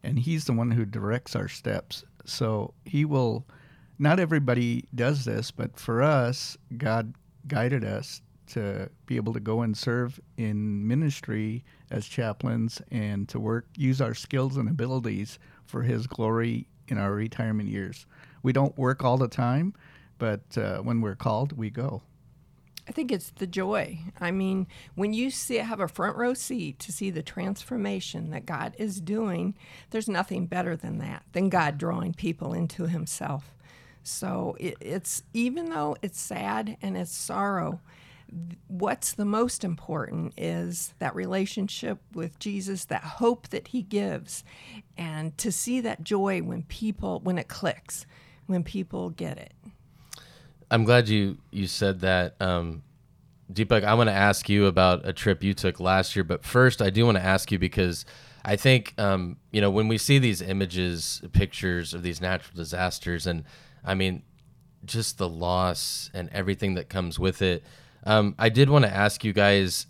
and 0.03 0.19
He's 0.19 0.45
the 0.45 0.53
one 0.53 0.71
who 0.71 0.85
directs 0.85 1.35
our 1.35 1.47
steps. 1.47 2.03
So 2.25 2.74
He 2.85 3.05
will. 3.05 3.45
Not 3.97 4.19
everybody 4.19 4.85
does 4.93 5.25
this, 5.25 5.51
but 5.51 5.79
for 5.79 6.03
us, 6.03 6.57
God 6.77 7.13
guided 7.47 7.85
us 7.85 8.21
to 8.47 8.89
be 9.05 9.15
able 9.15 9.33
to 9.33 9.39
go 9.39 9.61
and 9.61 9.75
serve 9.75 10.19
in 10.37 10.87
ministry 10.87 11.63
as 11.89 12.05
chaplains 12.05 12.81
and 12.91 13.27
to 13.29 13.39
work, 13.39 13.67
use 13.75 14.01
our 14.01 14.13
skills 14.13 14.57
and 14.57 14.69
abilities 14.69 15.39
for 15.65 15.81
His 15.81 16.07
glory 16.07 16.67
in 16.87 16.97
our 16.97 17.13
retirement 17.13 17.69
years. 17.69 18.05
We 18.43 18.53
don't 18.53 18.77
work 18.77 19.03
all 19.03 19.17
the 19.17 19.27
time, 19.27 19.73
but 20.17 20.57
uh, 20.57 20.79
when 20.79 21.01
we're 21.01 21.15
called, 21.15 21.53
we 21.53 21.69
go. 21.69 22.01
I 22.87 22.91
think 22.91 23.11
it's 23.11 23.31
the 23.31 23.47
joy. 23.47 23.97
I 24.19 24.29
mean, 24.29 24.67
when 24.93 25.11
you 25.13 25.31
see 25.31 25.55
have 25.55 25.79
a 25.79 25.87
front 25.87 26.17
row 26.17 26.35
seat 26.35 26.77
to 26.79 26.91
see 26.91 27.09
the 27.09 27.23
transformation 27.23 28.29
that 28.29 28.45
God 28.45 28.75
is 28.77 29.01
doing, 29.01 29.55
there's 29.89 30.07
nothing 30.07 30.45
better 30.45 30.75
than 30.75 30.99
that, 30.99 31.23
than 31.31 31.49
God 31.49 31.79
drawing 31.79 32.13
people 32.13 32.53
into 32.53 32.85
Himself. 32.87 33.55
So 34.07 34.55
it, 34.59 34.77
it's 34.79 35.24
even 35.33 35.69
though 35.69 35.97
it's 36.01 36.19
sad 36.19 36.77
and 36.81 36.95
it's 36.95 37.15
sorrow, 37.15 37.79
what's 38.67 39.13
the 39.13 39.25
most 39.25 39.63
important 39.63 40.33
is 40.38 40.93
that 41.00 41.15
relationship 41.15 42.00
with 42.13 42.38
Jesus, 42.39 42.85
that 42.85 43.03
hope 43.03 43.50
that 43.50 43.69
He 43.69 43.81
gives, 43.81 44.43
and 44.97 45.38
to 45.38 45.51
see 45.51 45.81
that 45.81 46.03
joy 46.03 46.41
when 46.41 46.63
people 46.63 47.19
when 47.21 47.38
it 47.38 47.47
clicks, 47.47 48.05
when 48.45 48.63
people 48.63 49.09
get 49.09 49.38
it. 49.38 49.53
I'm 50.69 50.83
glad 50.83 51.09
you 51.09 51.38
you 51.51 51.67
said 51.67 52.01
that. 52.01 52.35
Um, 52.39 52.83
Deepak, 53.51 53.83
I 53.83 53.93
want 53.93 54.09
to 54.09 54.15
ask 54.15 54.50
you 54.50 54.65
about 54.65 55.07
a 55.07 55.13
trip 55.13 55.43
you 55.43 55.53
took 55.53 55.79
last 55.79 56.15
year, 56.15 56.24
but 56.24 56.43
first, 56.43 56.81
I 56.81 56.89
do 56.89 57.05
want 57.05 57.17
to 57.17 57.24
ask 57.24 57.51
you 57.51 57.59
because 57.59 58.03
I 58.43 58.55
think 58.55 58.93
um, 59.00 59.38
you 59.51 59.62
know 59.62 59.69
when 59.69 59.88
we 59.88 59.97
see 59.97 60.19
these 60.19 60.41
images, 60.41 61.21
pictures 61.33 61.93
of 61.93 62.03
these 62.03 62.21
natural 62.21 62.55
disasters, 62.55 63.27
and 63.27 63.43
I 63.86 63.96
mean, 63.96 64.24
just 64.86 65.18
the 65.18 65.30
loss 65.30 66.10
and 66.13 66.30
everything 66.32 66.75
that 66.75 66.89
comes 66.89 67.20
with 67.20 67.42
it. 67.42 67.63
Um, 68.04 68.36
I 68.38 68.50
did 68.50 68.70
want 68.70 68.86
to 68.86 68.94
ask 68.94 69.24
you 69.24 69.34
guys 69.34 69.88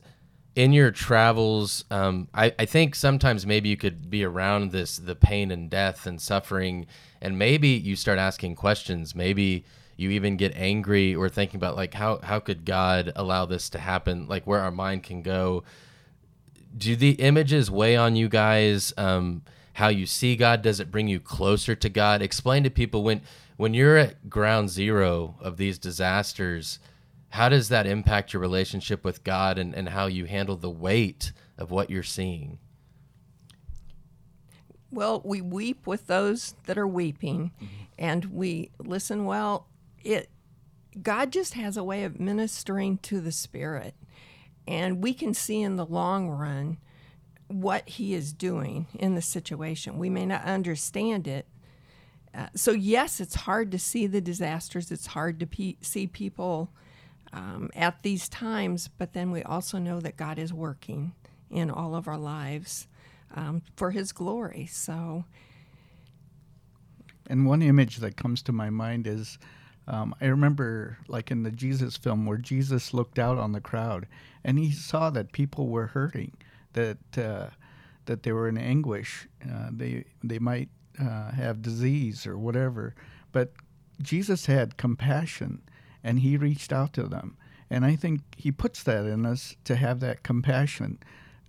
in 0.55 0.71
your 0.71 0.91
travels. 0.91 1.83
Um, 1.91 2.29
I, 2.33 2.53
I 2.57 2.65
think 2.65 2.95
sometimes 2.95 3.45
maybe 3.45 3.69
you 3.69 3.77
could 3.77 4.09
be 4.09 4.23
around 4.23 4.71
this 4.71 4.97
the 4.97 5.15
pain 5.15 5.51
and 5.51 5.69
death 5.69 6.05
and 6.07 6.21
suffering, 6.21 6.87
and 7.21 7.37
maybe 7.37 7.69
you 7.69 7.95
start 7.95 8.17
asking 8.17 8.55
questions. 8.55 9.13
Maybe 9.13 9.65
you 9.97 10.09
even 10.11 10.37
get 10.37 10.53
angry 10.55 11.15
or 11.15 11.29
thinking 11.29 11.57
about 11.57 11.75
like 11.75 11.93
how 11.93 12.19
how 12.23 12.39
could 12.39 12.65
God 12.65 13.11
allow 13.15 13.45
this 13.45 13.69
to 13.71 13.79
happen? 13.79 14.27
Like 14.27 14.47
where 14.47 14.61
our 14.61 14.71
mind 14.71 15.03
can 15.03 15.21
go. 15.21 15.63
Do 16.77 16.95
the 16.95 17.11
images 17.11 17.71
weigh 17.71 17.95
on 17.95 18.15
you 18.15 18.27
guys? 18.27 18.93
Um, 18.97 19.43
how 19.75 19.89
you 19.89 20.05
see 20.05 20.37
God? 20.37 20.61
Does 20.61 20.79
it 20.79 20.89
bring 20.89 21.09
you 21.09 21.19
closer 21.19 21.75
to 21.75 21.89
God? 21.89 22.21
Explain 22.21 22.63
to 22.63 22.69
people 22.69 23.03
when 23.03 23.21
when 23.57 23.73
you're 23.73 23.97
at 23.97 24.29
ground 24.29 24.69
zero 24.69 25.35
of 25.41 25.57
these 25.57 25.77
disasters. 25.77 26.79
How 27.29 27.49
does 27.49 27.67
that 27.67 27.85
impact 27.85 28.31
your 28.31 28.41
relationship 28.41 29.03
with 29.03 29.25
God 29.25 29.57
and, 29.57 29.75
and 29.75 29.89
how 29.89 30.05
you 30.05 30.25
handle 30.25 30.55
the 30.55 30.69
weight 30.69 31.33
of 31.57 31.71
what 31.71 31.89
you're 31.89 32.03
seeing? 32.03 32.59
Well, 34.91 35.21
we 35.25 35.41
weep 35.41 35.85
with 35.85 36.07
those 36.07 36.55
that 36.67 36.77
are 36.77 36.87
weeping, 36.87 37.51
mm-hmm. 37.61 37.83
and 37.99 38.25
we 38.25 38.71
listen 38.79 39.25
well 39.25 39.67
it 40.05 40.29
God 41.01 41.33
just 41.33 41.53
has 41.55 41.75
a 41.75 41.83
way 41.83 42.05
of 42.05 42.17
ministering 42.17 42.97
to 42.99 43.19
the 43.19 43.33
spirit. 43.33 43.93
And 44.65 45.03
we 45.03 45.13
can 45.13 45.33
see 45.33 45.61
in 45.61 45.75
the 45.75 45.85
long 45.85 46.29
run 46.29 46.77
what 47.47 47.87
he 47.87 48.13
is 48.13 48.33
doing 48.33 48.87
in 48.93 49.15
the 49.15 49.21
situation. 49.21 49.97
We 49.97 50.09
may 50.09 50.25
not 50.25 50.43
understand 50.43 51.27
it. 51.27 51.45
Uh, 52.33 52.47
so, 52.55 52.71
yes, 52.71 53.19
it's 53.19 53.35
hard 53.35 53.71
to 53.71 53.79
see 53.79 54.07
the 54.07 54.21
disasters, 54.21 54.91
it's 54.91 55.07
hard 55.07 55.39
to 55.39 55.47
pe- 55.47 55.77
see 55.81 56.07
people 56.07 56.69
um, 57.31 57.69
at 57.75 58.01
these 58.03 58.27
times, 58.27 58.89
but 58.97 59.13
then 59.13 59.31
we 59.31 59.43
also 59.43 59.77
know 59.77 59.99
that 59.99 60.17
God 60.17 60.37
is 60.39 60.53
working 60.53 61.13
in 61.49 61.69
all 61.69 61.95
of 61.95 62.07
our 62.07 62.17
lives 62.17 62.87
um, 63.35 63.61
for 63.75 63.91
his 63.91 64.11
glory. 64.11 64.65
So, 64.65 65.25
and 67.29 67.45
one 67.45 67.61
image 67.61 67.97
that 67.97 68.17
comes 68.17 68.41
to 68.43 68.51
my 68.51 68.69
mind 68.69 69.07
is 69.07 69.37
um, 69.87 70.15
I 70.19 70.25
remember, 70.25 70.97
like 71.07 71.31
in 71.31 71.43
the 71.43 71.51
Jesus 71.51 71.97
film, 71.97 72.25
where 72.25 72.37
Jesus 72.37 72.93
looked 72.93 73.19
out 73.19 73.37
on 73.37 73.51
the 73.51 73.61
crowd 73.61 74.07
and 74.43 74.57
he 74.57 74.71
saw 74.71 75.09
that 75.11 75.31
people 75.31 75.67
were 75.67 75.87
hurting, 75.87 76.33
that 76.75 77.17
uh, 77.17 77.47
that 78.05 78.23
they 78.23 78.31
were 78.31 78.47
in 78.47 78.57
anguish, 78.57 79.27
uh, 79.43 79.69
they 79.71 80.05
they 80.23 80.39
might 80.39 80.69
uh, 80.99 81.31
have 81.31 81.61
disease 81.61 82.25
or 82.25 82.37
whatever, 82.37 82.95
but 83.31 83.51
Jesus 84.01 84.45
had 84.45 84.77
compassion, 84.77 85.61
and 86.03 86.19
he 86.19 86.37
reached 86.37 86.71
out 86.71 86.93
to 86.93 87.03
them, 87.03 87.35
and 87.69 87.83
I 87.83 87.95
think 87.95 88.21
he 88.37 88.51
puts 88.51 88.83
that 88.83 89.05
in 89.05 89.25
us 89.25 89.55
to 89.65 89.75
have 89.75 89.99
that 89.99 90.23
compassion, 90.23 90.99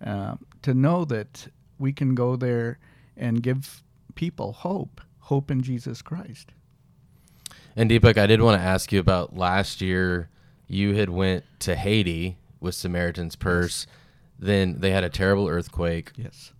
uh, 0.03 0.35
to 0.63 0.73
know 0.73 1.05
that 1.05 1.47
we 1.79 1.93
can 1.93 2.15
go 2.15 2.35
there 2.35 2.79
and 3.15 3.43
give 3.43 3.83
people 4.15 4.51
hope, 4.51 5.01
hope 5.19 5.51
in 5.51 5.61
Jesus 5.61 6.01
Christ. 6.01 6.51
And 7.75 7.89
Deepak, 7.89 8.17
I 8.17 8.25
did 8.25 8.41
want 8.41 8.59
to 8.59 8.65
ask 8.65 8.91
you 8.91 8.99
about 8.99 9.37
last 9.37 9.81
year. 9.81 10.29
You 10.67 10.95
had 10.95 11.09
went 11.09 11.45
to 11.59 11.75
Haiti 11.75 12.37
with 12.59 12.75
Samaritan's 12.75 13.35
Purse. 13.35 13.85
Yes. 13.85 13.95
Then 14.39 14.79
they 14.79 14.91
had 14.91 15.03
a 15.03 15.09
terrible 15.09 15.47
earthquake. 15.47 16.11
Yes. 16.15 16.51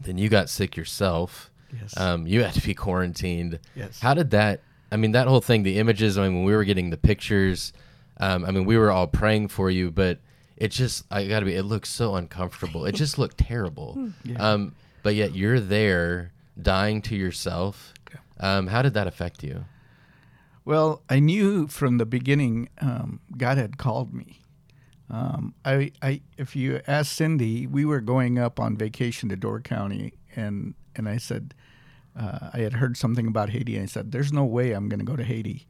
Then 0.00 0.18
you 0.18 0.28
got 0.28 0.48
sick 0.48 0.76
yourself. 0.76 1.50
Yes. 1.80 1.96
Um, 1.96 2.26
you 2.26 2.42
had 2.42 2.54
to 2.54 2.62
be 2.66 2.74
quarantined. 2.74 3.60
Yes. 3.74 4.00
How 4.00 4.14
did 4.14 4.30
that? 4.32 4.60
I 4.90 4.96
mean, 4.96 5.12
that 5.12 5.26
whole 5.26 5.40
thing, 5.40 5.62
the 5.62 5.78
images. 5.78 6.18
I 6.18 6.24
mean, 6.24 6.36
when 6.36 6.44
we 6.44 6.52
were 6.54 6.64
getting 6.64 6.90
the 6.90 6.96
pictures, 6.96 7.72
um, 8.18 8.44
I 8.44 8.50
mean, 8.50 8.64
we 8.64 8.76
were 8.76 8.90
all 8.90 9.06
praying 9.06 9.48
for 9.48 9.70
you, 9.70 9.90
but 9.90 10.18
it 10.56 10.68
just, 10.70 11.04
I 11.10 11.26
got 11.26 11.40
to 11.40 11.46
be. 11.46 11.54
It 11.54 11.62
looked 11.62 11.86
so 11.86 12.14
uncomfortable. 12.16 12.84
it 12.84 12.94
just 12.94 13.18
looked 13.18 13.38
terrible. 13.38 14.10
Yeah. 14.24 14.36
Um, 14.38 14.74
but 15.02 15.14
yet 15.14 15.34
you're 15.34 15.58
there, 15.60 16.30
dying 16.60 17.02
to 17.02 17.16
yourself. 17.16 17.94
Um, 18.38 18.66
how 18.68 18.82
did 18.82 18.94
that 18.94 19.06
affect 19.06 19.42
you? 19.42 19.64
Well, 20.64 21.02
I 21.08 21.18
knew 21.18 21.66
from 21.66 21.98
the 21.98 22.06
beginning 22.06 22.68
um, 22.80 23.20
God 23.36 23.58
had 23.58 23.78
called 23.78 24.12
me. 24.14 24.38
Um, 25.12 25.54
I, 25.64 25.92
I, 26.00 26.22
if 26.38 26.56
you 26.56 26.80
ask 26.86 27.12
Cindy, 27.12 27.66
we 27.66 27.84
were 27.84 28.00
going 28.00 28.38
up 28.38 28.58
on 28.58 28.76
vacation 28.78 29.28
to 29.28 29.36
Door 29.36 29.60
County, 29.60 30.14
and 30.34 30.74
and 30.96 31.08
I 31.08 31.18
said, 31.18 31.54
uh, 32.18 32.50
I 32.52 32.58
had 32.58 32.74
heard 32.74 32.96
something 32.96 33.26
about 33.26 33.50
Haiti, 33.50 33.76
and 33.76 33.84
I 33.84 33.86
said, 33.86 34.10
"There's 34.10 34.32
no 34.32 34.44
way 34.44 34.72
I'm 34.72 34.88
going 34.88 35.00
to 35.00 35.06
go 35.06 35.16
to 35.16 35.24
Haiti." 35.24 35.66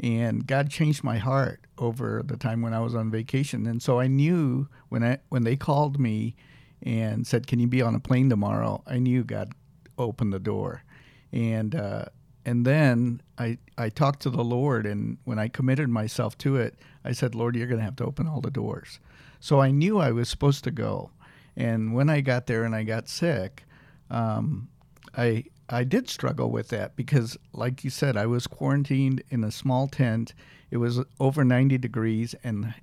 And 0.00 0.46
God 0.46 0.70
changed 0.70 1.02
my 1.02 1.18
heart 1.18 1.66
over 1.78 2.22
the 2.22 2.36
time 2.36 2.60
when 2.60 2.74
I 2.74 2.80
was 2.80 2.94
on 2.94 3.10
vacation, 3.10 3.66
and 3.66 3.82
so 3.82 4.00
I 4.00 4.06
knew 4.06 4.68
when 4.90 5.02
I 5.02 5.18
when 5.30 5.44
they 5.44 5.56
called 5.56 5.98
me 5.98 6.36
and 6.82 7.26
said, 7.26 7.46
"Can 7.46 7.60
you 7.60 7.66
be 7.66 7.80
on 7.80 7.94
a 7.94 8.00
plane 8.00 8.28
tomorrow?" 8.28 8.82
I 8.86 8.98
knew 8.98 9.24
God 9.24 9.52
opened 9.96 10.34
the 10.34 10.38
door, 10.38 10.84
and 11.32 11.74
uh, 11.74 12.06
and 12.44 12.64
then 12.66 13.20
I 13.38 13.58
I 13.76 13.88
talked 13.88 14.20
to 14.22 14.30
the 14.30 14.44
Lord, 14.44 14.86
and 14.86 15.18
when 15.24 15.38
I 15.38 15.48
committed 15.48 15.88
myself 15.88 16.36
to 16.38 16.56
it, 16.56 16.78
I 17.04 17.12
said, 17.12 17.34
Lord, 17.34 17.56
you're 17.56 17.66
going 17.66 17.78
to 17.78 17.84
have 17.84 17.96
to 17.96 18.04
open 18.04 18.26
all 18.26 18.40
the 18.40 18.50
doors. 18.50 19.00
So 19.40 19.60
I 19.60 19.70
knew 19.70 19.98
I 19.98 20.12
was 20.12 20.28
supposed 20.28 20.64
to 20.64 20.70
go, 20.70 21.10
and 21.56 21.94
when 21.94 22.08
I 22.08 22.20
got 22.20 22.46
there 22.46 22.64
and 22.64 22.74
I 22.74 22.82
got 22.82 23.08
sick, 23.08 23.64
um, 24.10 24.68
I 25.16 25.44
I 25.68 25.84
did 25.84 26.08
struggle 26.08 26.50
with 26.50 26.68
that 26.68 26.96
because, 26.96 27.38
like 27.52 27.84
you 27.84 27.90
said, 27.90 28.16
I 28.16 28.26
was 28.26 28.46
quarantined 28.46 29.22
in 29.30 29.44
a 29.44 29.50
small 29.50 29.88
tent. 29.88 30.34
It 30.70 30.76
was 30.76 31.00
over 31.20 31.44
90 31.44 31.78
degrees 31.78 32.34
and 32.44 32.74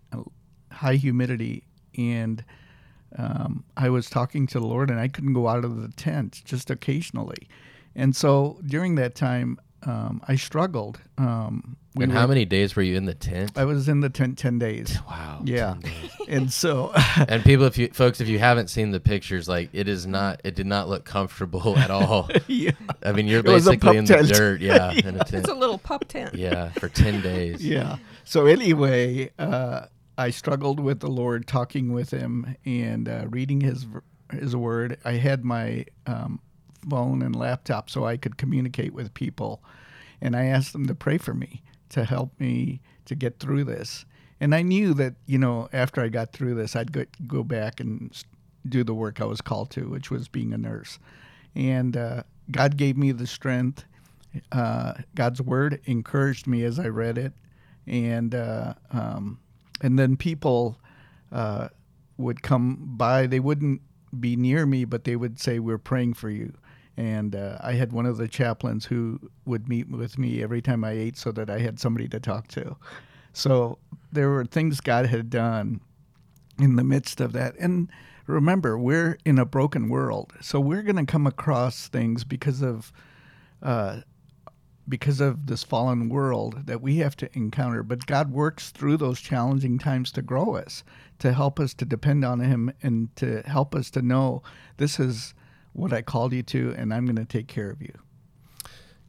high 0.72 0.96
humidity, 0.96 1.64
and 1.98 2.44
um, 3.18 3.64
I 3.78 3.90
was 3.90 4.10
talking 4.10 4.48
to 4.48 4.60
the 4.60 4.66
Lord, 4.66 4.90
and 4.90 5.00
I 5.00 5.08
couldn't 5.08 5.34
go 5.34 5.48
out 5.48 5.66
of 5.66 5.82
the 5.82 5.90
tent 5.90 6.42
just 6.46 6.70
occasionally. 6.70 7.48
And 7.96 8.16
so 8.16 8.60
during 8.66 8.96
that 8.96 9.16
time, 9.16 9.60
um, 9.84 10.22
I 10.28 10.36
struggled. 10.36 11.00
Um, 11.18 11.78
we 11.96 12.06
and 12.06 12.14
how 12.14 12.26
many 12.28 12.46
days 12.46 12.76
were 12.76 12.82
you 12.82 12.96
in 12.96 13.06
the 13.06 13.14
tent? 13.14 13.52
I 13.58 13.66
was 13.66 13.90
in 13.90 14.00
the 14.00 14.10
tent 14.10 14.38
ten 14.38 14.60
days. 14.60 14.98
Wow. 15.10 15.42
Yeah. 15.44 15.76
and 16.30 16.52
so. 16.52 16.94
and 17.28 17.44
people, 17.44 17.66
if 17.66 17.78
you 17.78 17.90
folks, 17.90 18.22
if 18.22 18.28
you 18.28 18.40
haven't 18.40 18.70
seen 18.70 18.92
the 18.92 19.00
pictures, 19.00 19.50
like 19.50 19.70
it 19.74 19.88
is 19.90 20.06
not, 20.06 20.40
it 20.44 20.56
did 20.56 20.68
not 20.68 20.88
look 20.88 21.04
comfortable 21.04 21.78
at 21.78 21.92
all. 21.92 22.30
yeah. 22.48 22.72
I 23.04 23.12
mean, 23.12 23.28
you're 23.28 23.44
basically 23.44 23.98
in 23.98 24.06
tent. 24.06 24.28
the 24.28 24.34
dirt. 24.34 24.62
Yeah, 24.62 24.92
yeah. 24.92 25.08
In 25.08 25.16
a 25.16 25.24
tent. 25.24 25.34
It's 25.34 25.50
a 25.50 25.56
little 25.56 25.78
pup 25.78 26.08
tent. 26.08 26.36
Yeah, 26.36 26.70
for 26.70 26.88
ten 26.88 27.22
days. 27.22 27.66
Yeah. 27.66 27.98
So 28.24 28.46
anyway, 28.46 29.32
uh, 29.40 29.88
I 30.18 30.30
struggled 30.30 30.80
with 30.80 31.00
the 31.00 31.10
Lord, 31.10 31.48
talking 31.48 31.92
with 31.92 32.12
Him 32.12 32.56
and 32.66 33.10
uh, 33.10 33.26
reading 33.30 33.62
His 33.62 33.86
His 34.32 34.56
Word. 34.56 34.98
I 35.04 35.14
had 35.14 35.44
my 35.44 35.86
um, 36.06 36.40
phone 36.90 37.22
and 37.22 37.36
laptop 37.36 37.90
so 37.90 38.06
I 38.06 38.18
could 38.18 38.38
communicate 38.38 38.94
with 38.94 39.14
people. 39.14 39.64
And 40.22 40.36
I 40.36 40.46
asked 40.46 40.74
them 40.74 40.88
to 40.88 40.96
pray 40.96 41.18
for 41.18 41.34
me 41.34 41.64
to 41.90 42.06
help 42.06 42.40
me 42.40 42.82
to 43.06 43.16
get 43.16 43.40
through 43.40 43.66
this. 43.66 44.06
And 44.40 44.56
I 44.56 44.62
knew 44.64 44.94
that, 44.96 45.16
you 45.28 45.38
know, 45.38 45.70
after 45.72 46.02
I 46.02 46.08
got 46.08 46.32
through 46.32 46.56
this, 46.56 46.76
I'd 46.76 46.92
go, 46.92 47.06
go 47.28 47.44
back 47.44 47.80
and 47.80 48.12
do 48.68 48.84
the 48.84 48.94
work 48.94 49.22
I 49.22 49.26
was 49.26 49.42
called 49.42 49.70
to, 49.72 49.90
which 49.90 50.10
was 50.10 50.28
being 50.28 50.54
a 50.54 50.58
nurse. 50.58 51.00
And 51.54 51.96
uh, 51.96 52.24
God 52.50 52.78
gave 52.78 52.98
me 52.98 53.12
the 53.12 53.28
strength. 53.28 53.86
Uh, 54.52 54.94
God's 55.16 55.42
word 55.42 55.82
encouraged 55.86 56.48
me 56.48 56.64
as 56.64 56.80
I 56.80 56.88
read 56.88 57.18
it. 57.18 57.34
And, 57.86 58.34
uh, 58.34 58.74
um, 58.92 59.40
and 59.82 60.00
then 60.00 60.16
people 60.16 60.80
uh, 61.32 61.70
would 62.18 62.42
come 62.42 62.78
by. 62.98 63.28
They 63.28 63.40
wouldn't 63.40 63.82
be 64.18 64.36
near 64.36 64.66
me, 64.66 64.86
but 64.86 65.04
they 65.04 65.16
would 65.16 65.40
say, 65.40 65.60
We're 65.60 65.78
praying 65.78 66.14
for 66.16 66.30
you. 66.30 66.54
And 66.98 67.36
uh, 67.36 67.58
I 67.62 67.74
had 67.74 67.94
one 67.94 68.06
of 68.06 68.18
the 68.18 68.28
chaplains 68.28 68.86
who 68.86 69.20
would 69.46 69.68
meet 69.68 69.90
with 69.90 70.18
me 70.18 70.44
every 70.44 70.62
time 70.62 70.84
I 70.84 70.92
ate 70.92 71.18
so 71.18 71.32
that 71.32 71.50
I 71.50 71.60
had 71.60 71.80
somebody 71.80 72.08
to 72.10 72.20
talk 72.20 72.48
to. 72.50 72.76
So 73.34 73.78
there 74.12 74.30
were 74.30 74.46
things 74.46 74.82
God 74.82 75.06
had 75.06 75.30
done 75.30 75.82
in 76.60 76.76
the 76.76 76.84
midst 76.84 77.22
of 77.22 77.34
that. 77.34 77.56
And 77.60 77.90
remember, 78.28 78.78
we're 78.78 79.18
in 79.26 79.40
a 79.40 79.46
broken 79.46 79.90
world, 79.90 80.34
so 80.42 80.60
we're 80.60 80.84
going 80.84 80.98
to 80.98 81.06
come 81.06 81.28
across 81.28 81.88
things 81.88 82.24
because 82.24 82.62
of. 82.62 82.92
Uh, 83.62 84.02
because 84.90 85.22
of 85.22 85.46
this 85.46 85.64
fallen 85.64 86.10
world 86.10 86.66
that 86.66 86.82
we 86.82 86.98
have 86.98 87.16
to 87.16 87.30
encounter. 87.38 87.84
But 87.84 88.08
God 88.08 88.32
works 88.32 88.72
through 88.72 88.98
those 88.98 89.22
challenging 89.22 89.78
times 89.78 90.12
to 90.14 90.22
grow 90.22 90.56
us, 90.56 90.84
to 91.20 91.34
help 91.34 91.60
us 91.60 91.74
to 91.76 91.86
depend 91.86 92.26
on 92.26 92.40
Him, 92.40 92.74
and 92.82 93.16
to 93.16 93.42
help 93.46 93.76
us 93.76 93.90
to 93.92 94.02
know 94.02 94.42
this 94.78 95.00
is 95.00 95.34
what 95.74 95.94
I 95.94 96.02
called 96.02 96.34
you 96.34 96.44
to, 96.44 96.74
and 96.78 96.94
I'm 96.94 97.06
going 97.06 97.16
to 97.16 97.26
take 97.26 97.48
care 97.48 97.70
of 97.70 97.82
you. 97.82 97.94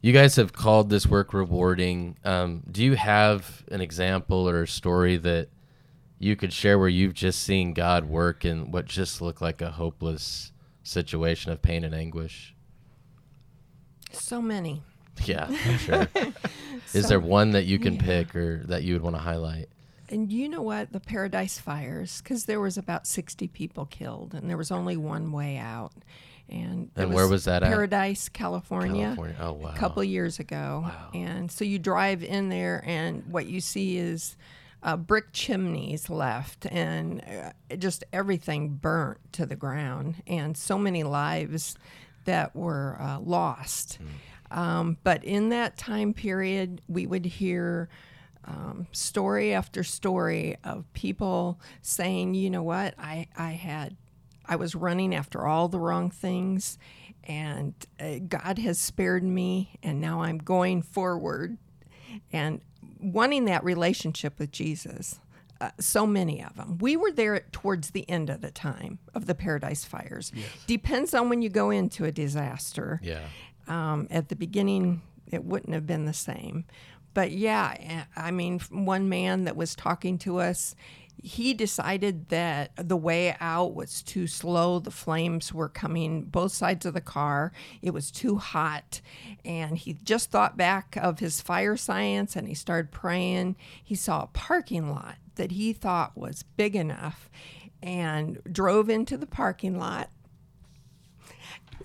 You 0.01 0.11
guys 0.11 0.35
have 0.35 0.51
called 0.53 0.89
this 0.89 1.07
work 1.07 1.33
rewarding. 1.33 2.17
Um, 2.25 2.63
do 2.69 2.83
you 2.83 2.95
have 2.95 3.63
an 3.71 3.79
example 3.81 4.49
or 4.49 4.63
a 4.63 4.67
story 4.67 5.15
that 5.17 5.47
you 6.19 6.35
could 6.35 6.51
share 6.53 6.77
where 6.77 6.89
you've 6.89 7.13
just 7.13 7.41
seen 7.43 7.73
God 7.73 8.05
work 8.05 8.43
in 8.45 8.71
what 8.71 8.85
just 8.85 9.21
looked 9.21 9.41
like 9.41 9.61
a 9.61 9.71
hopeless 9.71 10.51
situation 10.83 11.51
of 11.51 11.61
pain 11.61 11.83
and 11.85 11.95
anguish? 11.95 12.53
So 14.11 14.41
many. 14.41 14.83
Yeah, 15.25 15.45
I'm 15.47 15.77
sure. 15.77 16.07
Is 16.93 17.03
So- 17.03 17.07
there 17.07 17.19
one 17.19 17.51
that 17.51 17.65
you 17.65 17.77
can 17.77 17.95
yeah. 17.95 18.01
pick 18.01 18.35
or 18.35 18.63
that 18.65 18.81
you 18.83 18.93
would 18.93 19.03
want 19.03 19.15
to 19.15 19.21
highlight? 19.21 19.69
And 20.09 20.31
you 20.33 20.49
know 20.49 20.61
what? 20.63 20.91
The 20.91 20.99
Paradise 20.99 21.59
Fires, 21.59 22.19
because 22.21 22.45
there 22.45 22.59
was 22.59 22.77
about 22.79 23.05
60 23.05 23.47
people 23.49 23.85
killed, 23.85 24.33
and 24.33 24.49
there 24.49 24.57
was 24.57 24.71
only 24.71 24.97
one 24.97 25.31
way 25.31 25.57
out. 25.57 25.93
And, 26.53 26.91
And 26.95 27.13
where 27.13 27.27
was 27.27 27.45
that 27.45 27.63
at? 27.63 27.69
Paradise, 27.69 28.29
California. 28.29 29.15
California. 29.15 29.35
Oh 29.39 29.53
wow. 29.53 29.69
a 29.69 29.77
couple 29.77 30.03
years 30.03 30.39
ago. 30.39 30.83
wow. 30.85 31.09
And 31.13 31.51
so 31.51 31.65
you 31.65 31.79
drive 31.79 32.23
in 32.23 32.49
there, 32.49 32.83
and 32.85 33.23
what 33.25 33.47
you 33.47 33.59
see 33.59 33.97
is 33.97 34.37
uh, 34.83 34.95
brick 34.97 35.31
chimneys 35.33 36.09
left, 36.09 36.67
and 36.67 37.23
uh, 37.71 37.75
just 37.77 38.03
everything 38.13 38.69
burnt 38.75 39.17
to 39.33 39.45
the 39.45 39.55
ground, 39.55 40.21
and 40.27 40.55
so 40.55 40.77
many 40.77 41.03
lives 41.03 41.75
that 42.25 42.55
were 42.55 42.97
uh, 43.01 43.19
lost. 43.19 43.97
Um, 44.51 44.97
but 45.03 45.23
in 45.23 45.49
that 45.49 45.77
time 45.77 46.13
period, 46.13 46.81
we 46.87 47.07
would 47.07 47.25
hear 47.25 47.89
um, 48.45 48.87
story 48.91 49.53
after 49.53 49.83
story 49.83 50.57
of 50.63 50.85
people 50.93 51.59
saying, 51.81 52.35
you 52.35 52.49
know 52.49 52.63
what, 52.63 52.93
I, 52.99 53.27
I 53.37 53.51
had, 53.51 53.95
I 54.45 54.55
was 54.55 54.75
running 54.75 55.13
after 55.15 55.45
all 55.47 55.67
the 55.67 55.79
wrong 55.79 56.09
things, 56.09 56.77
and 57.23 57.73
uh, 57.99 58.19
God 58.27 58.59
has 58.59 58.77
spared 58.79 59.23
me, 59.23 59.77
and 59.81 60.01
now 60.01 60.21
I'm 60.21 60.37
going 60.37 60.81
forward 60.81 61.57
and 62.31 62.61
wanting 62.99 63.45
that 63.45 63.63
relationship 63.63 64.39
with 64.39 64.51
Jesus. 64.51 65.19
Uh, 65.61 65.69
so 65.79 66.05
many 66.05 66.43
of 66.43 66.55
them. 66.57 66.77
We 66.79 66.97
were 66.97 67.11
there 67.11 67.35
at, 67.35 67.53
towards 67.53 67.91
the 67.91 68.09
end 68.09 68.29
of 68.29 68.41
the 68.41 68.51
time 68.51 68.99
of 69.13 69.27
the 69.27 69.35
Paradise 69.35 69.85
Fires. 69.85 70.31
Depends 70.67 71.13
on 71.13 71.29
when 71.29 71.41
you 71.41 71.49
go 71.49 71.69
into 71.69 72.03
a 72.03 72.11
disaster 72.11 72.99
Yeah. 73.01 73.21
um, 73.67 74.07
at 74.11 74.27
the 74.29 74.35
beginning 74.35 75.01
it 75.31 75.45
wouldn't 75.45 75.73
have 75.73 75.87
been 75.87 76.03
the 76.05 76.13
same 76.13 76.65
but 77.13 77.31
yeah 77.31 78.03
i 78.15 78.29
mean 78.29 78.59
one 78.69 79.07
man 79.09 79.45
that 79.45 79.55
was 79.55 79.73
talking 79.73 80.17
to 80.19 80.37
us 80.37 80.75
he 81.21 81.53
decided 81.53 82.29
that 82.29 82.71
the 82.75 82.97
way 82.97 83.35
out 83.39 83.73
was 83.73 84.01
too 84.01 84.27
slow 84.27 84.79
the 84.79 84.91
flames 84.91 85.53
were 85.53 85.69
coming 85.69 86.23
both 86.23 86.51
sides 86.51 86.85
of 86.85 86.93
the 86.93 87.01
car 87.01 87.51
it 87.81 87.91
was 87.91 88.11
too 88.11 88.37
hot 88.37 88.99
and 89.45 89.77
he 89.77 89.93
just 90.03 90.31
thought 90.31 90.57
back 90.57 90.97
of 91.01 91.19
his 91.19 91.41
fire 91.41 91.77
science 91.77 92.35
and 92.35 92.47
he 92.47 92.53
started 92.53 92.91
praying 92.91 93.55
he 93.83 93.95
saw 93.95 94.23
a 94.23 94.27
parking 94.27 94.89
lot 94.89 95.15
that 95.35 95.51
he 95.51 95.73
thought 95.73 96.17
was 96.17 96.43
big 96.57 96.75
enough 96.75 97.29
and 97.81 98.39
drove 98.51 98.89
into 98.89 99.17
the 99.17 99.25
parking 99.25 99.77
lot 99.77 100.09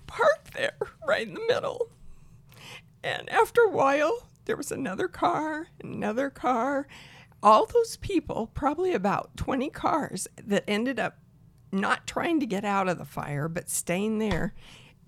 parked 0.08 0.54
there 0.54 0.76
right 1.06 1.28
in 1.28 1.34
the 1.34 1.46
middle. 1.46 1.88
And 3.04 3.30
after 3.30 3.60
a 3.60 3.70
while, 3.70 4.26
there 4.46 4.56
was 4.56 4.72
another 4.72 5.06
car, 5.06 5.68
another 5.82 6.30
car. 6.30 6.88
All 7.42 7.66
those 7.66 7.96
people, 7.96 8.48
probably 8.52 8.92
about 8.92 9.36
20 9.36 9.70
cars, 9.70 10.26
that 10.44 10.64
ended 10.66 10.98
up 10.98 11.18
not 11.70 12.06
trying 12.06 12.40
to 12.40 12.46
get 12.46 12.64
out 12.64 12.88
of 12.88 12.98
the 12.98 13.04
fire, 13.04 13.48
but 13.48 13.70
staying 13.70 14.18
there, 14.18 14.54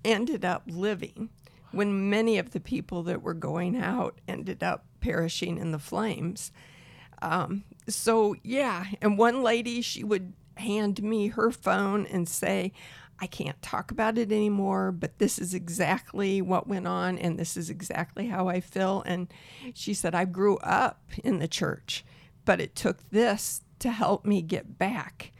ended 0.04 0.44
up 0.44 0.62
living 0.66 1.30
when 1.72 2.10
many 2.10 2.38
of 2.38 2.50
the 2.50 2.60
people 2.60 3.02
that 3.04 3.22
were 3.22 3.34
going 3.34 3.76
out 3.76 4.20
ended 4.28 4.62
up 4.62 4.84
perishing 5.00 5.58
in 5.58 5.72
the 5.72 5.78
flames. 5.78 6.52
Um, 7.22 7.64
so, 7.88 8.36
yeah. 8.42 8.86
And 9.00 9.18
one 9.18 9.42
lady, 9.42 9.80
she 9.82 10.04
would 10.04 10.32
hand 10.56 11.02
me 11.02 11.28
her 11.28 11.50
phone 11.50 12.06
and 12.06 12.28
say, 12.28 12.72
I 13.20 13.26
can't 13.26 13.60
talk 13.60 13.90
about 13.90 14.16
it 14.16 14.32
anymore, 14.32 14.92
but 14.92 15.18
this 15.18 15.38
is 15.38 15.52
exactly 15.52 16.40
what 16.40 16.66
went 16.66 16.86
on, 16.86 17.18
and 17.18 17.38
this 17.38 17.56
is 17.56 17.68
exactly 17.68 18.28
how 18.28 18.48
I 18.48 18.60
feel. 18.60 19.02
And 19.04 19.32
she 19.74 19.92
said, 19.92 20.14
I 20.14 20.24
grew 20.24 20.56
up 20.58 21.02
in 21.22 21.38
the 21.38 21.48
church, 21.48 22.04
but 22.50 22.60
it 22.60 22.74
took 22.74 23.08
this 23.10 23.62
to 23.78 23.92
help 23.92 24.24
me 24.24 24.42
get 24.42 24.76
back 24.76 25.30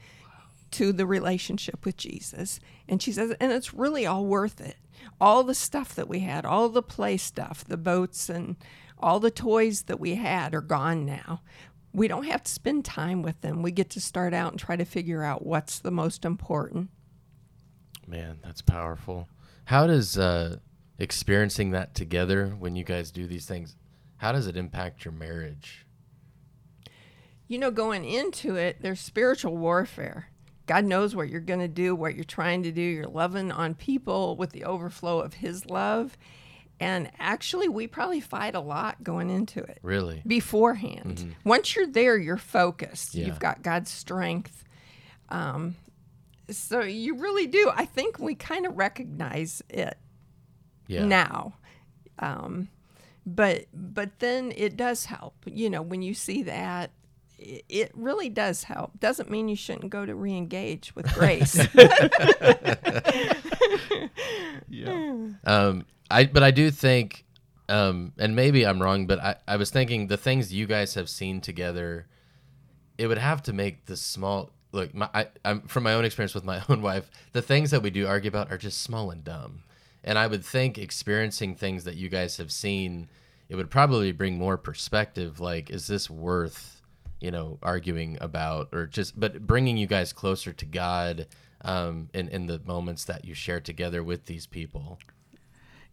to 0.71 0.93
the 0.93 1.05
relationship 1.05 1.83
with 1.83 1.97
Jesus. 1.97 2.57
And 2.87 3.03
she 3.03 3.11
says, 3.11 3.35
and 3.41 3.51
it's 3.51 3.73
really 3.73 4.05
all 4.05 4.25
worth 4.25 4.61
it. 4.61 4.77
All 5.19 5.43
the 5.43 5.53
stuff 5.53 5.93
that 5.95 6.07
we 6.07 6.19
had, 6.19 6.45
all 6.45 6.69
the 6.69 6.81
play 6.81 7.17
stuff, 7.17 7.65
the 7.65 7.75
boats 7.75 8.29
and 8.29 8.55
all 8.97 9.19
the 9.19 9.29
toys 9.29 9.81
that 9.87 9.99
we 9.99 10.15
had 10.15 10.55
are 10.55 10.61
gone 10.61 11.05
now. 11.05 11.41
We 11.91 12.07
don't 12.07 12.27
have 12.27 12.43
to 12.43 12.49
spend 12.49 12.85
time 12.85 13.23
with 13.23 13.41
them. 13.41 13.61
We 13.61 13.71
get 13.71 13.89
to 13.89 13.99
start 13.99 14.33
out 14.33 14.53
and 14.53 14.59
try 14.61 14.77
to 14.77 14.85
figure 14.85 15.21
out 15.21 15.45
what's 15.45 15.79
the 15.79 15.91
most 15.91 16.23
important. 16.23 16.91
Man, 18.07 18.39
that's 18.41 18.61
powerful. 18.61 19.27
How 19.65 19.85
does 19.85 20.17
uh, 20.17 20.59
experiencing 20.97 21.71
that 21.71 21.93
together 21.93 22.55
when 22.57 22.77
you 22.77 22.85
guys 22.85 23.11
do 23.11 23.27
these 23.27 23.47
things, 23.47 23.75
how 24.15 24.31
does 24.31 24.47
it 24.47 24.55
impact 24.55 25.03
your 25.03 25.11
marriage? 25.11 25.85
You 27.51 27.57
know, 27.59 27.69
going 27.71 28.05
into 28.05 28.55
it, 28.55 28.77
there's 28.81 28.99
spiritual 29.01 29.57
warfare. 29.57 30.29
God 30.67 30.85
knows 30.85 31.15
what 31.15 31.27
you're 31.27 31.41
going 31.41 31.59
to 31.59 31.67
do, 31.67 31.93
what 31.93 32.15
you're 32.15 32.23
trying 32.23 32.63
to 32.63 32.71
do. 32.71 32.81
You're 32.81 33.07
loving 33.07 33.51
on 33.51 33.73
people 33.75 34.37
with 34.37 34.51
the 34.51 34.63
overflow 34.63 35.19
of 35.19 35.33
His 35.33 35.65
love. 35.65 36.17
And 36.79 37.11
actually, 37.19 37.67
we 37.67 37.87
probably 37.87 38.21
fight 38.21 38.55
a 38.55 38.61
lot 38.61 39.03
going 39.03 39.29
into 39.29 39.59
it 39.59 39.79
Really? 39.83 40.21
beforehand. 40.25 41.35
Once 41.43 41.75
you're 41.75 41.87
there, 41.87 42.17
you're 42.17 42.37
focused. 42.37 43.15
Yeah. 43.15 43.25
You've 43.27 43.39
got 43.39 43.61
God's 43.63 43.91
strength. 43.91 44.63
Um, 45.27 45.75
so 46.49 46.81
you 46.81 47.17
really 47.17 47.47
do. 47.47 47.69
I 47.75 47.83
think 47.85 48.17
we 48.17 48.33
kind 48.35 48.65
of 48.65 48.77
recognize 48.77 49.61
it 49.69 49.97
Yeah. 50.87 51.05
now. 51.05 51.55
Um, 52.17 52.69
but 53.25 53.65
but 53.73 54.19
then 54.19 54.53
it 54.55 54.77
does 54.77 55.05
help. 55.05 55.35
You 55.45 55.69
know, 55.69 55.81
when 55.81 56.01
you 56.01 56.13
see 56.13 56.43
that, 56.43 56.91
it, 57.41 57.65
it 57.67 57.91
really 57.93 58.29
does 58.29 58.63
help. 58.63 58.99
Doesn't 58.99 59.29
mean 59.29 59.49
you 59.49 59.55
shouldn't 59.55 59.89
go 59.89 60.05
to 60.05 60.15
re-engage 60.15 60.95
with 60.95 61.11
grace. 61.13 61.57
Yeah. 64.69 65.17
Um, 65.43 65.85
I 66.09 66.25
but 66.25 66.43
I 66.43 66.51
do 66.51 66.69
think, 66.71 67.25
um, 67.67 68.13
and 68.17 68.35
maybe 68.35 68.65
I'm 68.65 68.81
wrong, 68.81 69.07
but 69.07 69.19
I, 69.19 69.35
I 69.47 69.55
was 69.55 69.69
thinking 69.69 70.07
the 70.07 70.17
things 70.17 70.53
you 70.53 70.67
guys 70.67 70.93
have 70.95 71.09
seen 71.09 71.41
together, 71.41 72.07
it 72.97 73.07
would 73.07 73.17
have 73.17 73.41
to 73.43 73.53
make 73.53 73.85
the 73.85 73.97
small 73.97 74.51
look. 74.71 74.93
My, 74.93 75.09
I, 75.13 75.27
I'm 75.43 75.61
from 75.63 75.83
my 75.83 75.93
own 75.93 76.05
experience 76.05 76.35
with 76.35 76.43
my 76.43 76.61
own 76.69 76.81
wife. 76.81 77.09
The 77.33 77.41
things 77.41 77.71
that 77.71 77.81
we 77.81 77.89
do 77.89 78.07
argue 78.07 78.27
about 78.27 78.51
are 78.51 78.57
just 78.57 78.81
small 78.81 79.09
and 79.09 79.23
dumb, 79.23 79.63
and 80.03 80.17
I 80.17 80.27
would 80.27 80.45
think 80.45 80.77
experiencing 80.77 81.55
things 81.55 81.85
that 81.85 81.95
you 81.95 82.09
guys 82.09 82.37
have 82.37 82.51
seen, 82.51 83.09
it 83.49 83.55
would 83.55 83.69
probably 83.69 84.11
bring 84.11 84.37
more 84.37 84.57
perspective. 84.57 85.39
Like, 85.39 85.69
is 85.69 85.87
this 85.87 86.09
worth, 86.09 86.80
you 87.21 87.31
know, 87.31 87.57
arguing 87.63 88.17
about, 88.19 88.69
or 88.73 88.87
just 88.87 89.19
but 89.19 89.45
bringing 89.47 89.77
you 89.77 89.87
guys 89.87 90.11
closer 90.13 90.51
to 90.53 90.65
God. 90.65 91.27
Um, 91.63 92.09
in, 92.15 92.27
in 92.29 92.47
the 92.47 92.59
moments 92.65 93.05
that 93.05 93.23
you 93.23 93.35
share 93.35 93.61
together 93.61 94.03
with 94.03 94.25
these 94.25 94.47
people. 94.47 94.97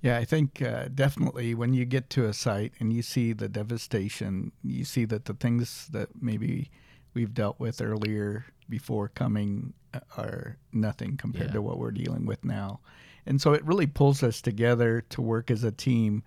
Yeah, 0.00 0.16
I 0.16 0.24
think 0.24 0.62
uh, 0.62 0.88
definitely 0.94 1.54
when 1.54 1.74
you 1.74 1.84
get 1.84 2.08
to 2.08 2.24
a 2.24 2.32
site 2.32 2.72
and 2.80 2.90
you 2.90 3.02
see 3.02 3.34
the 3.34 3.50
devastation, 3.50 4.52
you 4.62 4.86
see 4.86 5.04
that 5.04 5.26
the 5.26 5.34
things 5.34 5.88
that 5.92 6.22
maybe 6.22 6.70
we've 7.12 7.34
dealt 7.34 7.60
with 7.60 7.82
earlier 7.82 8.46
before 8.66 9.08
coming 9.08 9.74
uh, 9.92 10.00
are 10.16 10.56
nothing 10.72 11.18
compared 11.18 11.48
Yeah. 11.48 11.52
to 11.56 11.62
what 11.62 11.78
we're 11.78 11.90
dealing 11.90 12.24
with 12.24 12.46
now. 12.46 12.80
And 13.26 13.38
so 13.38 13.52
it 13.52 13.62
really 13.62 13.86
pulls 13.86 14.22
us 14.22 14.40
together 14.40 15.02
to 15.10 15.20
work 15.20 15.50
as 15.50 15.64
a 15.64 15.70
team 15.70 16.22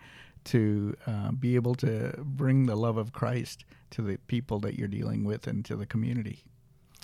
to 0.45 0.95
uh, 1.08 1.32
be 1.32 1.56
able 1.56 1.75
to 1.75 2.13
bring 2.19 2.65
the 2.65 2.75
love 2.75 2.97
of 2.97 3.13
Christ 3.13 3.65
to 3.91 4.01
the 4.01 4.17
people 4.27 4.60
that 4.60 4.75
you're 4.75 4.88
dealing 4.88 5.23
with 5.23 5.47
and 5.47 5.63
to 5.65 5.75
the 5.75 5.86
community. 5.86 6.43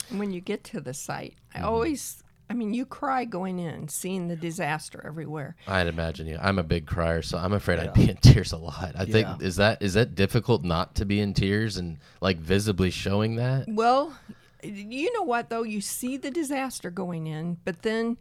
when 0.09 0.31
you 0.31 0.41
get 0.41 0.63
to 0.65 0.81
the 0.81 0.93
site, 0.93 1.35
I 1.53 1.61
always 1.61 2.23
I 2.49 2.53
mean, 2.53 2.73
you 2.73 2.85
cry 2.85 3.25
going 3.25 3.59
in, 3.59 3.89
seeing 3.89 4.29
the 4.29 4.35
disaster 4.35 5.03
everywhere. 5.05 5.57
I'd 5.67 5.87
imagine 5.87 6.27
you. 6.27 6.39
I'm 6.41 6.59
a 6.59 6.63
big 6.63 6.85
crier, 6.85 7.21
so 7.21 7.37
I'm 7.37 7.51
afraid 7.51 7.79
I'd 7.79 7.93
be 7.93 8.09
in 8.09 8.17
tears 8.17 8.53
a 8.53 8.57
lot. 8.57 8.93
I 8.97 9.05
think 9.05 9.41
is 9.41 9.57
that 9.57 9.81
is 9.81 9.95
that 9.95 10.15
difficult 10.15 10.63
not 10.63 10.95
to 10.95 11.05
be 11.05 11.19
in 11.19 11.33
tears 11.33 11.77
and 11.77 11.97
like 12.21 12.37
visibly 12.37 12.89
showing 12.89 13.35
that? 13.35 13.65
Well, 13.67 14.17
you 14.63 15.11
know 15.13 15.23
what 15.23 15.49
though? 15.49 15.63
You 15.63 15.81
see 15.81 16.15
the 16.15 16.31
disaster 16.31 16.89
going 16.89 17.27
in, 17.27 17.57
but 17.65 17.81
then 17.81 18.17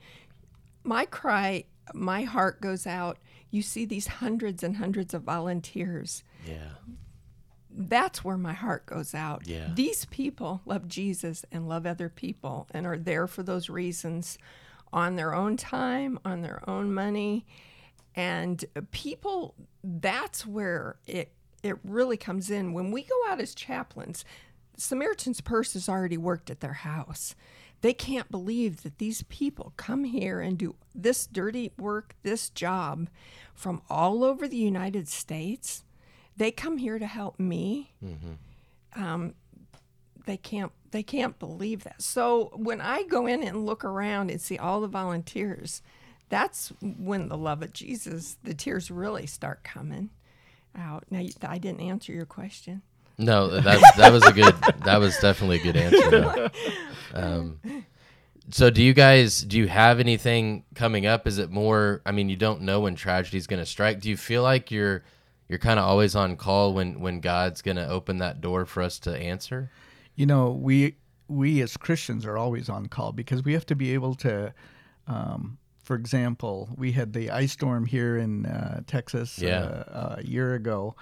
my 0.82 1.06
cry, 1.06 1.64
my 1.94 2.22
heart 2.22 2.60
goes 2.60 2.86
out. 2.86 3.18
You 3.56 3.62
see 3.62 3.86
these 3.86 4.06
hundreds 4.06 4.62
and 4.62 4.76
hundreds 4.76 5.14
of 5.14 5.22
volunteers. 5.22 6.22
Yeah. 6.46 6.74
That's 7.70 8.22
where 8.22 8.36
my 8.36 8.52
heart 8.52 8.84
goes 8.84 9.14
out. 9.14 9.46
Yeah. 9.46 9.70
These 9.74 10.04
people 10.04 10.60
love 10.66 10.86
Jesus 10.88 11.46
and 11.50 11.66
love 11.66 11.86
other 11.86 12.10
people 12.10 12.68
and 12.72 12.86
are 12.86 12.98
there 12.98 13.26
for 13.26 13.42
those 13.42 13.70
reasons 13.70 14.36
on 14.92 15.16
their 15.16 15.34
own 15.34 15.56
time, 15.56 16.18
on 16.22 16.42
their 16.42 16.68
own 16.68 16.92
money. 16.92 17.46
And 18.14 18.62
people, 18.90 19.54
that's 19.82 20.44
where 20.46 20.96
it 21.06 21.32
it 21.62 21.78
really 21.82 22.18
comes 22.18 22.50
in. 22.50 22.74
When 22.74 22.90
we 22.90 23.04
go 23.04 23.16
out 23.28 23.40
as 23.40 23.54
chaplains, 23.54 24.22
Samaritan's 24.76 25.40
Purse 25.40 25.72
has 25.72 25.88
already 25.88 26.18
worked 26.18 26.50
at 26.50 26.60
their 26.60 26.74
house. 26.74 27.34
They 27.82 27.92
can't 27.92 28.30
believe 28.30 28.82
that 28.82 28.98
these 28.98 29.22
people 29.24 29.72
come 29.76 30.04
here 30.04 30.40
and 30.40 30.58
do 30.58 30.74
this 30.94 31.26
dirty 31.26 31.72
work, 31.78 32.16
this 32.22 32.48
job 32.48 33.08
from 33.54 33.82
all 33.90 34.24
over 34.24 34.48
the 34.48 34.56
United 34.56 35.08
States. 35.08 35.84
They 36.36 36.50
come 36.50 36.78
here 36.78 36.98
to 36.98 37.06
help 37.06 37.38
me. 37.38 37.92
Um, 38.94 39.34
they 40.26 40.36
can't 40.36 40.72
they 40.90 41.02
can't 41.02 41.38
believe 41.38 41.84
that. 41.84 42.00
So 42.02 42.50
when 42.54 42.80
I 42.80 43.02
go 43.04 43.26
in 43.26 43.42
and 43.42 43.66
look 43.66 43.84
around 43.84 44.30
and 44.30 44.40
see 44.40 44.56
all 44.58 44.80
the 44.80 44.88
volunteers, 44.88 45.82
that's 46.28 46.72
when 46.80 47.28
the 47.28 47.36
love 47.36 47.62
of 47.62 47.72
Jesus, 47.72 48.38
the 48.42 48.54
tears 48.54 48.90
really 48.90 49.26
start 49.26 49.62
coming 49.62 50.10
out. 50.74 51.04
Now 51.10 51.20
I 51.42 51.58
didn't 51.58 51.80
answer 51.80 52.12
your 52.12 52.26
question. 52.26 52.82
No, 53.18 53.48
that 53.60 53.80
that 53.96 54.12
was 54.12 54.24
a 54.26 54.32
good. 54.32 54.54
That 54.84 54.98
was 54.98 55.16
definitely 55.18 55.60
a 55.60 55.62
good 55.62 55.76
answer. 55.76 56.10
though. 56.10 56.48
Um, 57.14 57.60
so, 58.50 58.68
do 58.70 58.82
you 58.82 58.92
guys 58.92 59.40
do 59.40 59.56
you 59.58 59.68
have 59.68 60.00
anything 60.00 60.64
coming 60.74 61.06
up? 61.06 61.26
Is 61.26 61.38
it 61.38 61.50
more? 61.50 62.02
I 62.04 62.12
mean, 62.12 62.28
you 62.28 62.36
don't 62.36 62.62
know 62.62 62.80
when 62.80 62.94
tragedy's 62.94 63.46
going 63.46 63.60
to 63.60 63.66
strike. 63.66 64.00
Do 64.00 64.08
you 64.10 64.16
feel 64.16 64.42
like 64.42 64.70
you're 64.70 65.02
you're 65.48 65.58
kind 65.58 65.78
of 65.78 65.86
always 65.86 66.14
on 66.14 66.36
call 66.36 66.74
when 66.74 67.00
when 67.00 67.20
God's 67.20 67.62
going 67.62 67.76
to 67.78 67.88
open 67.88 68.18
that 68.18 68.40
door 68.40 68.66
for 68.66 68.82
us 68.82 68.98
to 69.00 69.16
answer? 69.16 69.70
You 70.14 70.26
know, 70.26 70.50
we 70.50 70.96
we 71.28 71.62
as 71.62 71.76
Christians 71.76 72.26
are 72.26 72.36
always 72.36 72.68
on 72.68 72.86
call 72.86 73.12
because 73.12 73.42
we 73.42 73.54
have 73.54 73.66
to 73.66 73.74
be 73.76 73.94
able 73.94 74.14
to. 74.16 74.52
Um, 75.08 75.58
for 75.82 75.94
example, 75.94 76.68
we 76.76 76.92
had 76.92 77.12
the 77.12 77.30
ice 77.30 77.52
storm 77.52 77.86
here 77.86 78.16
in 78.18 78.44
uh, 78.44 78.80
Texas 78.88 79.38
Yeah. 79.38 79.62
uh, 79.62 80.16
a 80.18 80.24
year 80.24 80.54
ago, 80.54 80.96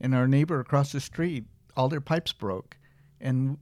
and 0.00 0.14
our 0.14 0.28
neighbor 0.28 0.60
across 0.60 0.92
the 0.92 1.00
street, 1.00 1.44
all 1.78 1.88
their 1.88 2.02
pipes 2.02 2.32
broke, 2.32 2.76
and 3.20 3.56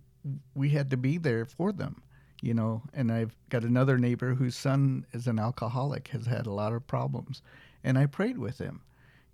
we 0.55 0.71
had 0.71 0.91
to 0.91 0.97
be 0.97 1.19
there 1.19 1.45
for 1.45 1.71
them. 1.71 2.03
You 2.43 2.55
know, 2.55 2.83
and 2.93 3.11
I've 3.11 3.35
got 3.49 3.65
another 3.65 3.99
neighbor 3.99 4.35
whose 4.35 4.57
son 4.57 5.07
is 5.13 5.27
an 5.27 5.39
alcoholic, 5.39 6.09
has 6.09 6.27
had 6.27 6.47
a 6.47 6.53
lot 6.53 6.73
of 6.73 6.87
problems, 6.87 7.43
and 7.85 7.97
I 7.99 8.07
prayed 8.07 8.39
with 8.39 8.59
him, 8.59 8.83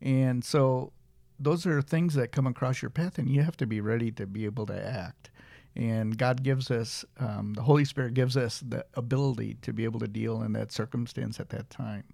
and 0.00 0.44
so 0.44 0.92
those 1.38 1.66
are 1.66 1.82
things 1.82 2.14
that 2.14 2.32
come 2.32 2.46
across 2.46 2.82
your 2.82 2.90
path, 2.90 3.18
and 3.18 3.28
you 3.28 3.42
have 3.42 3.56
to 3.58 3.66
be 3.66 3.80
ready 3.80 4.10
to 4.12 4.26
be 4.26 4.44
able 4.44 4.66
to 4.66 4.86
act. 4.86 5.30
And 5.74 6.16
God 6.18 6.42
gives 6.42 6.70
us, 6.70 7.04
um, 7.18 7.54
the 7.54 7.62
Holy 7.62 7.84
Spirit 7.84 8.14
gives 8.14 8.36
us 8.36 8.60
the 8.60 8.84
ability 8.94 9.56
to 9.62 9.72
be 9.72 9.84
able 9.84 10.00
to 10.00 10.08
deal 10.08 10.42
in 10.42 10.52
that 10.52 10.70
circumstance 10.70 11.40
at 11.40 11.48
that 11.48 11.70
time. 11.70 12.04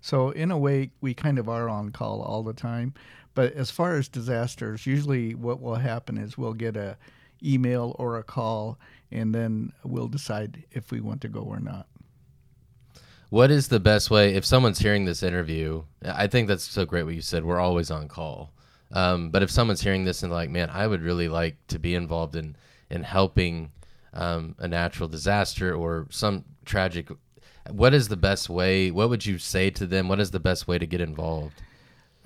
So, 0.00 0.30
in 0.30 0.50
a 0.50 0.58
way, 0.58 0.90
we 1.00 1.14
kind 1.14 1.38
of 1.38 1.48
are 1.48 1.68
on 1.68 1.90
call 1.90 2.22
all 2.22 2.42
the 2.42 2.52
time. 2.52 2.94
But 3.38 3.52
as 3.52 3.70
far 3.70 3.94
as 3.94 4.08
disasters, 4.08 4.84
usually 4.84 5.32
what 5.32 5.60
will 5.60 5.76
happen 5.76 6.18
is 6.18 6.36
we'll 6.36 6.54
get 6.54 6.76
a 6.76 6.96
email 7.40 7.94
or 7.96 8.16
a 8.16 8.24
call, 8.24 8.80
and 9.12 9.32
then 9.32 9.72
we'll 9.84 10.08
decide 10.08 10.64
if 10.72 10.90
we 10.90 11.00
want 11.00 11.20
to 11.20 11.28
go 11.28 11.42
or 11.42 11.60
not. 11.60 11.86
What 13.30 13.52
is 13.52 13.68
the 13.68 13.78
best 13.78 14.10
way 14.10 14.34
if 14.34 14.44
someone's 14.44 14.80
hearing 14.80 15.04
this 15.04 15.22
interview? 15.22 15.84
I 16.04 16.26
think 16.26 16.48
that's 16.48 16.64
so 16.64 16.84
great 16.84 17.04
what 17.04 17.14
you 17.14 17.20
said. 17.20 17.44
We're 17.44 17.60
always 17.60 17.92
on 17.92 18.08
call. 18.08 18.50
Um, 18.90 19.30
but 19.30 19.44
if 19.44 19.52
someone's 19.52 19.82
hearing 19.82 20.04
this 20.04 20.24
and 20.24 20.32
like, 20.32 20.50
man, 20.50 20.68
I 20.72 20.88
would 20.88 21.02
really 21.02 21.28
like 21.28 21.64
to 21.68 21.78
be 21.78 21.94
involved 21.94 22.34
in 22.34 22.56
in 22.90 23.04
helping 23.04 23.70
um, 24.14 24.56
a 24.58 24.66
natural 24.66 25.08
disaster 25.08 25.72
or 25.72 26.08
some 26.10 26.44
tragic. 26.64 27.08
What 27.70 27.94
is 27.94 28.08
the 28.08 28.16
best 28.16 28.50
way? 28.50 28.90
What 28.90 29.10
would 29.10 29.24
you 29.24 29.38
say 29.38 29.70
to 29.70 29.86
them? 29.86 30.08
What 30.08 30.18
is 30.18 30.32
the 30.32 30.40
best 30.40 30.66
way 30.66 30.78
to 30.78 30.86
get 30.86 31.00
involved? 31.00 31.62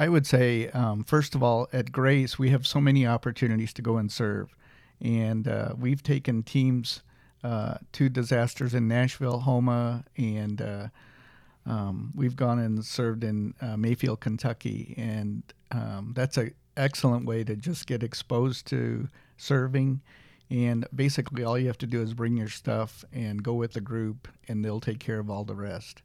I 0.03 0.09
would 0.09 0.27
say, 0.27 0.67
um, 0.71 1.05
first 1.05 1.37
of 1.37 1.45
all, 1.45 1.69
at 1.73 1.93
Grace, 1.93 2.37
we 2.37 2.51
have 2.51 2.67
so 2.67 2.81
many 2.81 3.07
opportunities 3.07 3.73
to 3.75 3.83
go 3.83 3.99
and 3.99 4.11
serve. 4.11 4.53
And 5.01 5.47
uh, 5.47 5.75
we've 5.79 6.03
taken 6.03 6.43
teams 6.43 7.03
uh, 7.45 7.77
to 7.93 8.09
disasters 8.09 8.75
in 8.75 8.89
Nashville, 8.89 9.39
Houma, 9.39 10.03
and 10.17 10.61
uh, 10.61 10.89
um, 11.67 12.11
we've 12.17 12.35
gone 12.35 12.59
and 12.59 12.85
served 12.85 13.23
in 13.23 13.55
uh, 13.61 13.77
Mayfield, 13.77 14.19
Kentucky. 14.19 14.97
And 14.99 15.45
um, 15.71 16.15
that's 16.17 16.37
an 16.37 16.53
excellent 16.77 17.25
way 17.25 17.45
to 17.45 17.55
just 17.55 17.87
get 17.87 18.03
exposed 18.03 18.67
to 18.67 19.07
serving. 19.37 20.01
And 20.51 20.85
basically, 20.93 21.45
all 21.45 21.57
you 21.57 21.69
have 21.69 21.79
to 21.79 21.87
do 21.87 22.03
is 22.03 22.13
bring 22.13 22.37
your 22.37 22.49
stuff 22.49 23.05
and 23.13 23.41
go 23.41 23.55
with 23.55 23.75
the 23.75 23.81
group, 23.81 24.27
and 24.49 24.65
they'll 24.65 24.81
take 24.81 24.99
care 24.99 25.21
of 25.21 25.31
all 25.31 25.45
the 25.45 25.55
rest. 25.55 26.03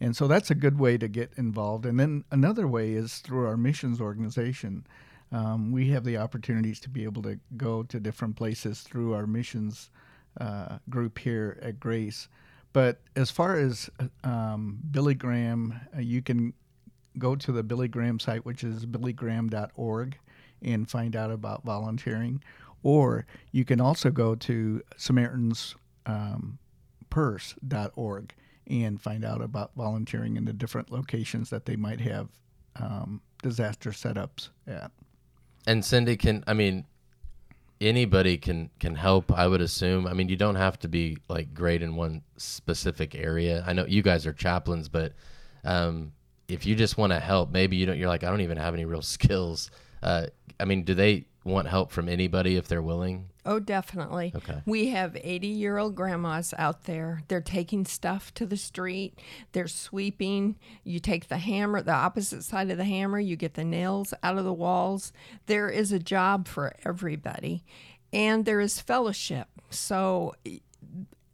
And 0.00 0.14
so 0.14 0.26
that's 0.26 0.50
a 0.50 0.54
good 0.54 0.78
way 0.78 0.98
to 0.98 1.08
get 1.08 1.32
involved. 1.36 1.86
And 1.86 1.98
then 1.98 2.24
another 2.30 2.68
way 2.68 2.92
is 2.92 3.18
through 3.18 3.46
our 3.46 3.56
missions 3.56 4.00
organization. 4.00 4.86
Um, 5.32 5.72
we 5.72 5.88
have 5.90 6.04
the 6.04 6.18
opportunities 6.18 6.80
to 6.80 6.90
be 6.90 7.04
able 7.04 7.22
to 7.22 7.38
go 7.56 7.82
to 7.84 7.98
different 7.98 8.36
places 8.36 8.82
through 8.82 9.14
our 9.14 9.26
missions 9.26 9.90
uh, 10.40 10.78
group 10.90 11.18
here 11.18 11.58
at 11.62 11.80
Grace. 11.80 12.28
But 12.72 13.00
as 13.16 13.30
far 13.30 13.56
as 13.56 13.88
um, 14.22 14.78
Billy 14.90 15.14
Graham, 15.14 15.80
uh, 15.96 16.00
you 16.00 16.20
can 16.20 16.52
go 17.18 17.34
to 17.34 17.52
the 17.52 17.62
Billy 17.62 17.88
Graham 17.88 18.20
site, 18.20 18.44
which 18.44 18.62
is 18.62 18.84
billygraham.org, 18.84 20.18
and 20.62 20.88
find 20.88 21.16
out 21.16 21.30
about 21.30 21.64
volunteering. 21.64 22.42
Or 22.82 23.26
you 23.50 23.64
can 23.64 23.80
also 23.80 24.10
go 24.10 24.34
to 24.34 24.82
Samaritan's 24.98 25.74
um, 26.04 26.58
and 28.68 29.00
find 29.00 29.24
out 29.24 29.40
about 29.40 29.72
volunteering 29.76 30.36
in 30.36 30.44
the 30.44 30.52
different 30.52 30.90
locations 30.90 31.50
that 31.50 31.66
they 31.66 31.76
might 31.76 32.00
have 32.00 32.28
um, 32.76 33.20
disaster 33.42 33.90
setups 33.90 34.48
at. 34.66 34.90
And 35.66 35.84
Cindy 35.84 36.16
can, 36.16 36.44
I 36.46 36.54
mean, 36.54 36.84
anybody 37.80 38.36
can 38.38 38.70
can 38.78 38.94
help. 38.94 39.32
I 39.32 39.46
would 39.46 39.60
assume. 39.60 40.06
I 40.06 40.12
mean, 40.12 40.28
you 40.28 40.36
don't 40.36 40.54
have 40.56 40.78
to 40.80 40.88
be 40.88 41.18
like 41.28 41.54
great 41.54 41.82
in 41.82 41.96
one 41.96 42.22
specific 42.36 43.14
area. 43.14 43.64
I 43.66 43.72
know 43.72 43.86
you 43.86 44.02
guys 44.02 44.26
are 44.26 44.32
chaplains, 44.32 44.88
but 44.88 45.12
um, 45.64 46.12
if 46.48 46.66
you 46.66 46.74
just 46.74 46.96
want 46.96 47.12
to 47.12 47.20
help, 47.20 47.50
maybe 47.50 47.76
you 47.76 47.86
don't. 47.86 47.98
You're 47.98 48.08
like, 48.08 48.24
I 48.24 48.30
don't 48.30 48.40
even 48.40 48.58
have 48.58 48.74
any 48.74 48.84
real 48.84 49.02
skills. 49.02 49.70
Uh, 50.02 50.26
I 50.58 50.64
mean, 50.64 50.84
do 50.84 50.94
they 50.94 51.26
want 51.44 51.68
help 51.68 51.90
from 51.90 52.08
anybody 52.08 52.56
if 52.56 52.68
they're 52.68 52.82
willing? 52.82 53.28
Oh, 53.46 53.60
definitely. 53.60 54.32
Okay. 54.34 54.60
We 54.66 54.88
have 54.88 55.16
80 55.18 55.46
year 55.46 55.78
old 55.78 55.94
grandmas 55.94 56.52
out 56.58 56.84
there. 56.84 57.22
They're 57.28 57.40
taking 57.40 57.86
stuff 57.86 58.34
to 58.34 58.44
the 58.44 58.56
street, 58.56 59.18
they're 59.52 59.68
sweeping. 59.68 60.56
You 60.84 60.98
take 60.98 61.28
the 61.28 61.38
hammer, 61.38 61.80
the 61.80 61.92
opposite 61.92 62.42
side 62.42 62.70
of 62.70 62.76
the 62.76 62.84
hammer, 62.84 63.20
you 63.20 63.36
get 63.36 63.54
the 63.54 63.64
nails 63.64 64.12
out 64.22 64.36
of 64.36 64.44
the 64.44 64.52
walls. 64.52 65.12
There 65.46 65.68
is 65.68 65.92
a 65.92 65.98
job 65.98 66.48
for 66.48 66.74
everybody, 66.84 67.64
and 68.12 68.44
there 68.44 68.60
is 68.60 68.80
fellowship. 68.80 69.48
So, 69.70 70.34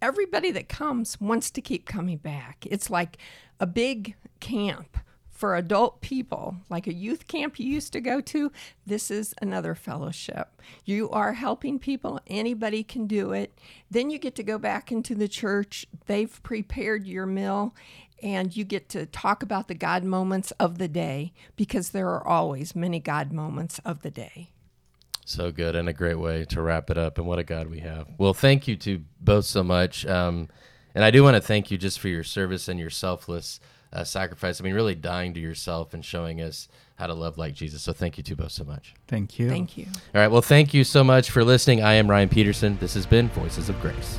everybody 0.00 0.50
that 0.50 0.68
comes 0.68 1.20
wants 1.20 1.50
to 1.52 1.60
keep 1.60 1.86
coming 1.86 2.18
back. 2.18 2.66
It's 2.70 2.90
like 2.90 3.18
a 3.60 3.66
big 3.66 4.16
camp 4.40 4.98
for 5.42 5.56
adult 5.56 6.00
people, 6.00 6.54
like 6.70 6.86
a 6.86 6.94
youth 6.94 7.26
camp 7.26 7.58
you 7.58 7.66
used 7.66 7.92
to 7.92 8.00
go 8.00 8.20
to. 8.20 8.52
This 8.86 9.10
is 9.10 9.34
another 9.42 9.74
fellowship. 9.74 10.62
You 10.84 11.10
are 11.10 11.32
helping 11.32 11.80
people, 11.80 12.20
anybody 12.28 12.84
can 12.84 13.08
do 13.08 13.32
it. 13.32 13.58
Then 13.90 14.08
you 14.08 14.20
get 14.20 14.36
to 14.36 14.44
go 14.44 14.56
back 14.56 14.92
into 14.92 15.16
the 15.16 15.26
church. 15.26 15.84
They've 16.06 16.40
prepared 16.44 17.08
your 17.08 17.26
meal. 17.26 17.74
And 18.22 18.56
you 18.56 18.62
get 18.62 18.88
to 18.90 19.04
talk 19.04 19.42
about 19.42 19.66
the 19.66 19.74
God 19.74 20.04
moments 20.04 20.52
of 20.60 20.78
the 20.78 20.86
day 20.86 21.32
because 21.56 21.88
there 21.88 22.06
are 22.06 22.24
always 22.24 22.76
many 22.76 23.00
God 23.00 23.32
moments 23.32 23.80
of 23.84 24.02
the 24.02 24.12
day. 24.12 24.52
So 25.24 25.50
good 25.50 25.74
and 25.74 25.88
a 25.88 25.92
great 25.92 26.20
way 26.20 26.44
to 26.50 26.62
wrap 26.62 26.88
it 26.88 26.96
up. 26.96 27.18
And 27.18 27.26
what 27.26 27.40
a 27.40 27.42
God 27.42 27.66
we 27.66 27.80
have. 27.80 28.06
Well, 28.16 28.32
thank 28.32 28.68
you 28.68 28.76
to 28.76 29.02
both 29.20 29.46
so 29.46 29.64
much. 29.64 30.06
Um, 30.06 30.50
and 30.94 31.02
I 31.02 31.10
do 31.10 31.24
want 31.24 31.34
to 31.34 31.42
thank 31.42 31.72
you 31.72 31.78
just 31.78 31.98
for 31.98 32.06
your 32.06 32.22
service 32.22 32.68
and 32.68 32.78
your 32.78 32.90
selfless 32.90 33.58
uh, 33.92 34.04
sacrifice. 34.04 34.60
I 34.60 34.64
mean, 34.64 34.74
really 34.74 34.94
dying 34.94 35.34
to 35.34 35.40
yourself 35.40 35.94
and 35.94 36.04
showing 36.04 36.40
us 36.40 36.68
how 36.96 37.06
to 37.06 37.14
love 37.14 37.38
like 37.38 37.54
Jesus. 37.54 37.82
So 37.82 37.92
thank 37.92 38.16
you 38.16 38.22
to 38.24 38.36
both 38.36 38.52
so 38.52 38.64
much. 38.64 38.94
Thank 39.08 39.38
you. 39.38 39.48
Thank 39.48 39.76
you. 39.76 39.86
All 40.14 40.20
right. 40.20 40.28
Well, 40.28 40.42
thank 40.42 40.72
you 40.72 40.84
so 40.84 41.02
much 41.02 41.30
for 41.30 41.44
listening. 41.44 41.82
I 41.82 41.94
am 41.94 42.08
Ryan 42.08 42.28
Peterson. 42.28 42.78
This 42.80 42.94
has 42.94 43.06
been 43.06 43.28
Voices 43.28 43.68
of 43.68 43.80
Grace. 43.80 44.18